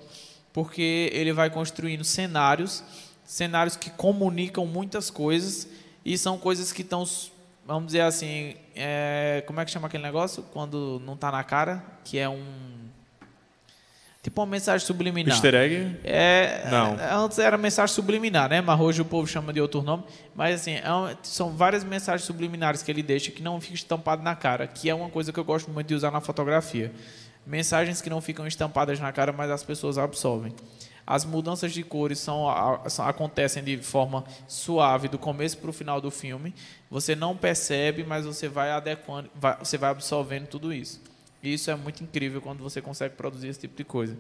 [0.53, 2.83] porque ele vai construindo cenários,
[3.25, 5.67] cenários que comunicam muitas coisas
[6.05, 7.03] e são coisas que estão,
[7.65, 11.83] vamos dizer assim, é, como é que chama aquele negócio quando não está na cara,
[12.05, 12.43] que é um
[14.23, 15.35] tipo uma mensagem subliminar.
[15.35, 15.97] Easter egg?
[16.03, 16.97] É, Não.
[17.25, 18.61] Antes era mensagem subliminar, né?
[18.61, 20.03] Mas hoje o povo chama de outro nome.
[20.33, 24.23] Mas assim, é um- são várias mensagens subliminares que ele deixa que não fica estampado
[24.23, 26.91] na cara, que é uma coisa que eu gosto muito de usar na fotografia.
[27.45, 30.53] Mensagens que não ficam estampadas na cara, mas as pessoas absorvem.
[31.05, 32.45] As mudanças de cores são,
[32.87, 36.55] são- acontecem de forma suave do começo para o final do filme.
[36.89, 41.01] Você não percebe, mas você vai adequando, vai- você vai absorvendo tudo isso.
[41.43, 44.17] E isso é muito incrível quando você consegue produzir esse tipo de coisa.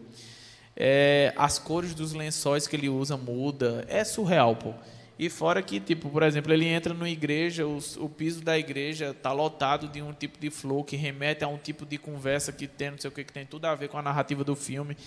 [0.75, 4.73] É, as cores dos lençóis que ele usa muda, é surreal, pô.
[5.17, 9.13] E fora que, tipo, por exemplo, ele entra numa igreja, os- o piso da igreja
[9.13, 12.67] tá lotado de um tipo de flow que remete a um tipo de conversa que
[12.67, 14.97] tem, não sei o que, que tem tudo a ver com a narrativa do filme.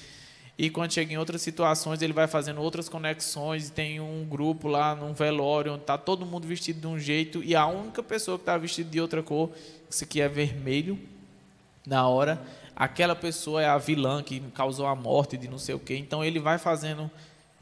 [0.57, 3.69] E quando chega em outras situações, ele vai fazendo outras conexões.
[3.69, 7.55] Tem um grupo lá num velório onde tá todo mundo vestido de um jeito e
[7.55, 9.51] a única pessoa que está vestida de outra cor,
[9.91, 10.99] isso aqui é vermelho,
[11.87, 12.43] na hora,
[12.74, 15.97] aquela pessoa é a vilã que causou a morte de não sei o quê.
[15.97, 17.11] Então ele vai fazendo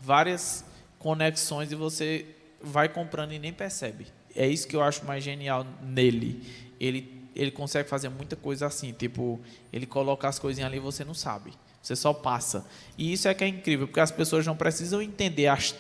[0.01, 0.65] várias
[0.99, 2.27] conexões e você
[2.61, 4.07] vai comprando e nem percebe.
[4.35, 6.43] É isso que eu acho mais genial nele.
[6.81, 9.41] Ele ele consegue fazer muita coisa assim, tipo,
[9.73, 11.53] ele coloca as coisinhas ali e você não sabe.
[11.83, 12.65] Você só passa.
[12.97, 15.75] E isso é que é incrível, porque as pessoas não precisam entender, as,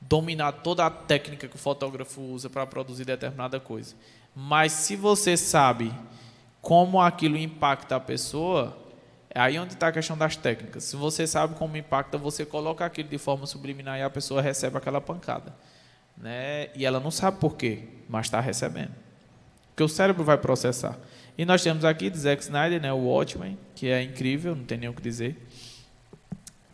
[0.00, 3.94] dominar toda a técnica que o fotógrafo usa para produzir determinada coisa.
[4.34, 5.92] Mas se você sabe
[6.60, 8.76] como aquilo impacta a pessoa,
[9.30, 10.84] é aí onde está a questão das técnicas.
[10.84, 14.76] Se você sabe como impacta, você coloca aquilo de forma subliminar e a pessoa recebe
[14.76, 15.54] aquela pancada.
[16.16, 16.68] Né?
[16.74, 18.92] E ela não sabe por quê, mas está recebendo.
[19.68, 20.98] Porque o cérebro vai processar.
[21.36, 24.76] E nós temos aqui de Zack Snyder, né, o Watchmen, que é incrível, não tem
[24.76, 25.36] nem o que dizer.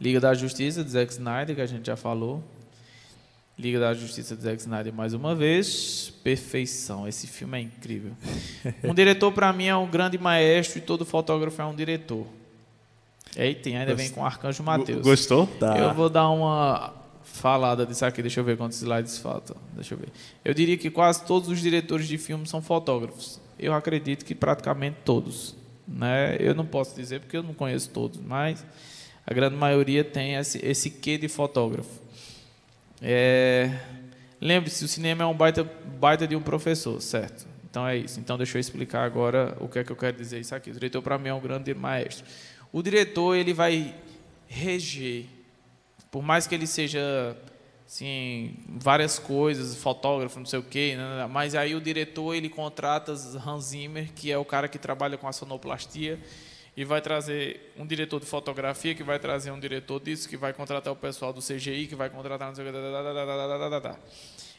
[0.00, 2.42] Liga da Justiça de Zack Snyder, que a gente já falou.
[3.58, 6.12] Liga da Justiça de Zack Snyder mais uma vez.
[6.22, 8.12] Perfeição, esse filme é incrível.
[8.82, 12.26] Um diretor, para mim, é um grande maestro e todo fotógrafo é um diretor.
[13.36, 15.02] Eita, ainda vem com o Arcanjo Mateus.
[15.02, 15.46] Gostou?
[15.46, 15.76] Tá.
[15.76, 19.56] Eu vou dar uma falada disso aqui, deixa eu ver quantos slides faltam.
[19.74, 20.08] Deixa eu ver.
[20.44, 24.98] Eu diria que quase todos os diretores de filme são fotógrafos eu acredito que praticamente
[25.04, 25.54] todos.
[25.86, 26.36] Né?
[26.40, 28.64] Eu não posso dizer porque eu não conheço todos, mas
[29.26, 32.03] a grande maioria tem esse, esse quê de fotógrafo.
[33.06, 33.70] É,
[34.40, 35.64] Lembre-se, o cinema é um baita,
[35.98, 37.46] baita de um professor, certo?
[37.64, 38.20] Então é isso.
[38.20, 40.70] Então deixa eu explicar agora o que é que eu quero dizer isso aqui.
[40.70, 42.26] O diretor para mim é um grande maestro.
[42.70, 43.94] O diretor ele vai
[44.46, 45.24] reger,
[46.10, 47.34] por mais que ele seja
[47.86, 51.26] assim, várias coisas, fotógrafo, não sei o quê, né, né, né?
[51.26, 55.26] mas aí o diretor ele contrata Hans Zimmer, que é o cara que trabalha com
[55.26, 56.18] a sonoplastia,
[56.76, 60.52] e vai trazer um diretor de fotografia, que vai trazer um diretor disso, que vai
[60.52, 62.52] contratar o pessoal do CGI, que vai contratar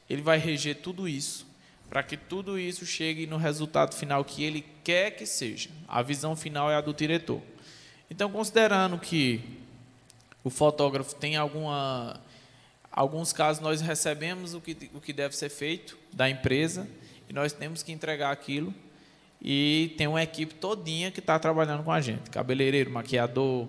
[0.10, 1.46] ele vai reger tudo isso,
[1.90, 5.70] para que tudo isso chegue no resultado final que ele quer que seja.
[5.88, 7.42] A visão final é a do diretor.
[8.10, 9.42] Então, considerando que
[10.44, 12.20] o fotógrafo tem alguma
[12.96, 16.88] Alguns casos nós recebemos o que, o que deve ser feito da empresa
[17.28, 18.74] e nós temos que entregar aquilo
[19.48, 23.68] e tem uma equipe todinha que está trabalhando com a gente, cabeleireiro, maquiador,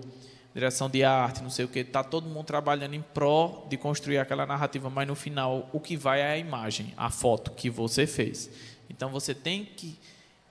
[0.54, 4.16] direção de arte, não sei o que, está todo mundo trabalhando em pró de construir
[4.16, 8.06] aquela narrativa, mas no final o que vai é a imagem, a foto que você
[8.06, 8.48] fez.
[8.88, 9.98] Então você tem que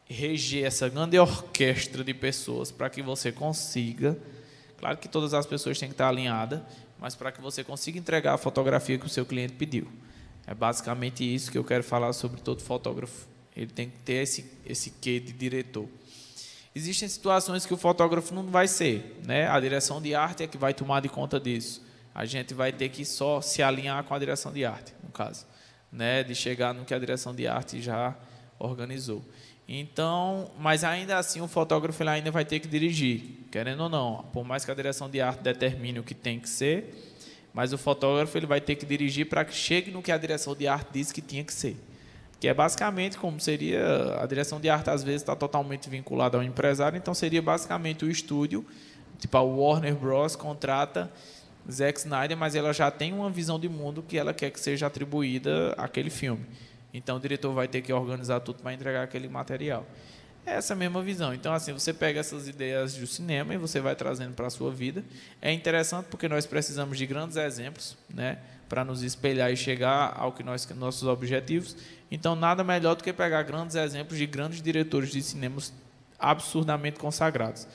[0.08, 4.16] reger essa grande orquestra de pessoas para que você consiga,
[4.78, 6.62] claro que todas as pessoas têm que estar alinhadas,
[7.00, 9.88] mas para que você consiga entregar a fotografia que o seu cliente pediu.
[10.46, 13.35] É basicamente isso que eu quero falar sobre todo fotógrafo.
[13.56, 15.88] Ele tem que ter esse, esse quê de diretor.
[16.76, 19.48] Existem situações que o fotógrafo não vai ser, né?
[19.48, 21.82] A direção de arte é que vai tomar de conta disso.
[22.14, 25.46] A gente vai ter que só se alinhar com a direção de arte, no caso,
[25.90, 26.22] né?
[26.22, 28.14] De chegar no que a direção de arte já
[28.60, 29.24] organizou.
[29.68, 34.26] Então, mas ainda assim o fotógrafo ele ainda vai ter que dirigir, querendo ou não.
[34.32, 36.94] Por mais que a direção de arte determine o que tem que ser,
[37.54, 40.54] mas o fotógrafo ele vai ter que dirigir para que chegue no que a direção
[40.54, 41.78] de arte disse que tinha que ser.
[42.40, 46.44] Que é basicamente como seria a direção de arte às vezes está totalmente vinculada ao
[46.44, 48.66] empresário, então seria basicamente o estúdio,
[49.20, 51.12] tipo a Warner Bros contrata
[51.72, 54.88] Zack Snyder, mas ela já tem uma visão de mundo que ela quer que seja
[54.88, 56.46] atribuída àquele filme.
[56.94, 59.86] Então o diretor vai ter que organizar tudo para entregar aquele material.
[60.46, 61.34] É essa mesma visão.
[61.34, 64.72] Então, assim, você pega essas ideias do cinema e você vai trazendo para a sua
[64.72, 65.04] vida.
[65.42, 68.38] É interessante porque nós precisamos de grandes exemplos, né?
[68.70, 71.76] Para nos espelhar e chegar ao que nós nossos objetivos.
[72.10, 75.74] Então, nada melhor do que pegar grandes exemplos de grandes diretores de cinemas
[76.20, 77.68] absurdamente consagrados.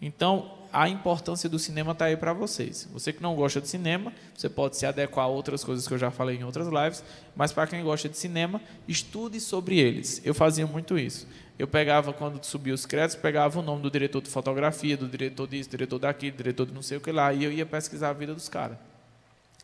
[0.00, 2.88] Então, a importância do cinema está aí para vocês.
[2.92, 5.98] Você que não gosta de cinema, você pode se adequar a outras coisas que eu
[5.98, 7.02] já falei em outras lives,
[7.34, 10.20] mas para quem gosta de cinema, estude sobre eles.
[10.24, 11.26] Eu fazia muito isso.
[11.58, 15.48] Eu pegava, quando subia os créditos, pegava o nome do diretor de fotografia, do diretor
[15.48, 18.12] disso, diretor daquilo, diretor de não sei o que lá, e eu ia pesquisar a
[18.12, 18.76] vida dos caras.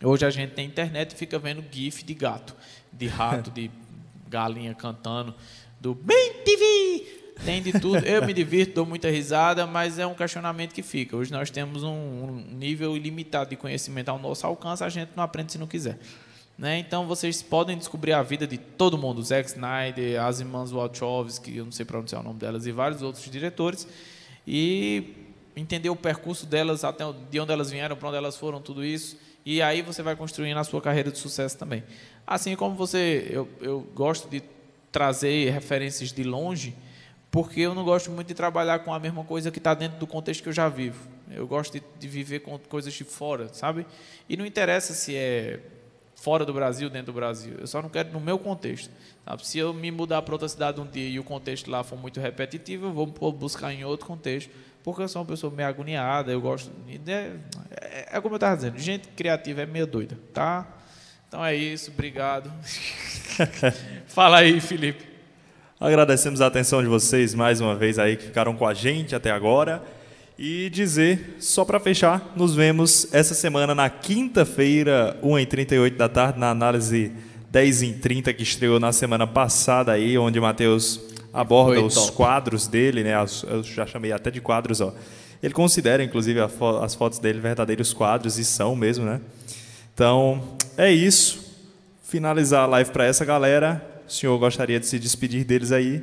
[0.02, 2.56] Hoje a gente tem internet e fica vendo GIF de gato,
[2.92, 3.70] de rato, de
[4.34, 5.32] galinha cantando,
[5.80, 7.06] do Bem TV,
[7.44, 8.04] tem de tudo.
[8.04, 11.16] Eu me divirto, dou muita risada, mas é um questionamento que fica.
[11.16, 15.52] Hoje nós temos um nível ilimitado de conhecimento ao nosso alcance, a gente não aprende
[15.52, 16.00] se não quiser.
[16.58, 16.78] Né?
[16.78, 21.64] Então vocês podem descobrir a vida de todo mundo, Zack Snyder, as irmãs Wachowski, eu
[21.64, 23.86] não sei pronunciar o nome delas, e vários outros diretores,
[24.44, 25.14] e
[25.54, 29.16] entender o percurso delas, até de onde elas vieram, para onde elas foram, tudo isso,
[29.46, 31.84] e aí você vai construindo a sua carreira de sucesso também.
[32.26, 34.42] Assim como você, eu, eu gosto de
[34.90, 36.74] trazer referências de longe,
[37.30, 40.06] porque eu não gosto muito de trabalhar com a mesma coisa que está dentro do
[40.06, 41.08] contexto que eu já vivo.
[41.30, 43.84] Eu gosto de, de, viver com coisas de fora, sabe?
[44.28, 45.58] E não interessa se é
[46.14, 47.56] fora do Brasil, dentro do Brasil.
[47.58, 48.88] Eu só não quero no meu contexto.
[49.24, 49.46] Sabe?
[49.46, 52.20] Se eu me mudar para outra cidade um dia e o contexto lá for muito
[52.20, 54.50] repetitivo, eu vou buscar em outro contexto,
[54.82, 56.30] porque eu sou uma pessoa meio agoniada.
[56.30, 56.70] Eu gosto.
[56.88, 57.32] É,
[57.70, 60.66] é, é como eu estava dizendo, gente criativa é meio doida, tá?
[61.34, 62.48] Então é isso, obrigado.
[64.06, 65.02] Fala aí, Felipe.
[65.80, 69.32] Agradecemos a atenção de vocês mais uma vez aí que ficaram com a gente até
[69.32, 69.82] agora.
[70.38, 76.50] E dizer, só para fechar, nos vemos essa semana na quinta-feira, 1h38 da tarde, na
[76.50, 77.10] análise
[77.52, 81.00] 10h30 que estreou na semana passada aí, onde o Matheus
[81.32, 82.12] aborda Foi os top.
[82.12, 83.12] quadros dele, né?
[83.48, 84.94] Eu já chamei até de quadros, ó.
[85.42, 89.20] Ele considera, inclusive, fo- as fotos dele verdadeiros quadros, e são mesmo, né?
[89.92, 91.44] Então, é isso.
[92.02, 94.02] Finalizar a live para essa galera.
[94.06, 96.02] O senhor gostaria de se despedir deles aí?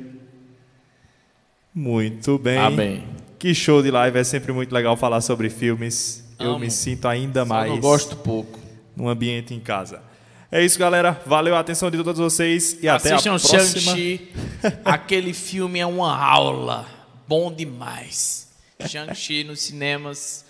[1.74, 2.58] Muito bem.
[2.58, 3.04] Amém.
[3.38, 6.24] Que show de live, é sempre muito legal falar sobre filmes.
[6.38, 6.58] Eu Amo.
[6.60, 8.58] me sinto ainda Só mais não gosto pouco.
[8.96, 10.02] num ambiente em casa.
[10.50, 11.18] É isso, galera.
[11.24, 13.80] Valeu a atenção de todos vocês e até a Assistam próxima.
[13.80, 14.28] Shang-Chi.
[14.84, 16.86] Aquele filme é uma aula.
[17.26, 18.48] Bom demais.
[18.86, 20.44] Shang-Chi nos cinemas.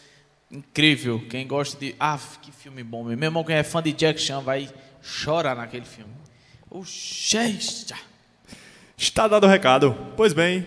[0.52, 1.24] Incrível.
[1.30, 1.96] Quem gosta de.
[1.98, 3.04] Ah, que filme bom.
[3.04, 4.68] Meu irmão, quem é fã de Jack Chan vai
[5.00, 6.12] chorar naquele filme.
[6.70, 7.56] Oxê.
[8.96, 9.96] Está dado o recado.
[10.16, 10.66] Pois bem,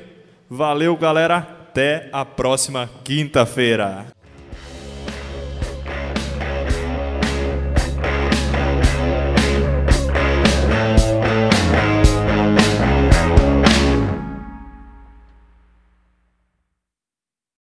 [0.50, 1.38] valeu, galera.
[1.38, 4.08] Até a próxima quinta-feira.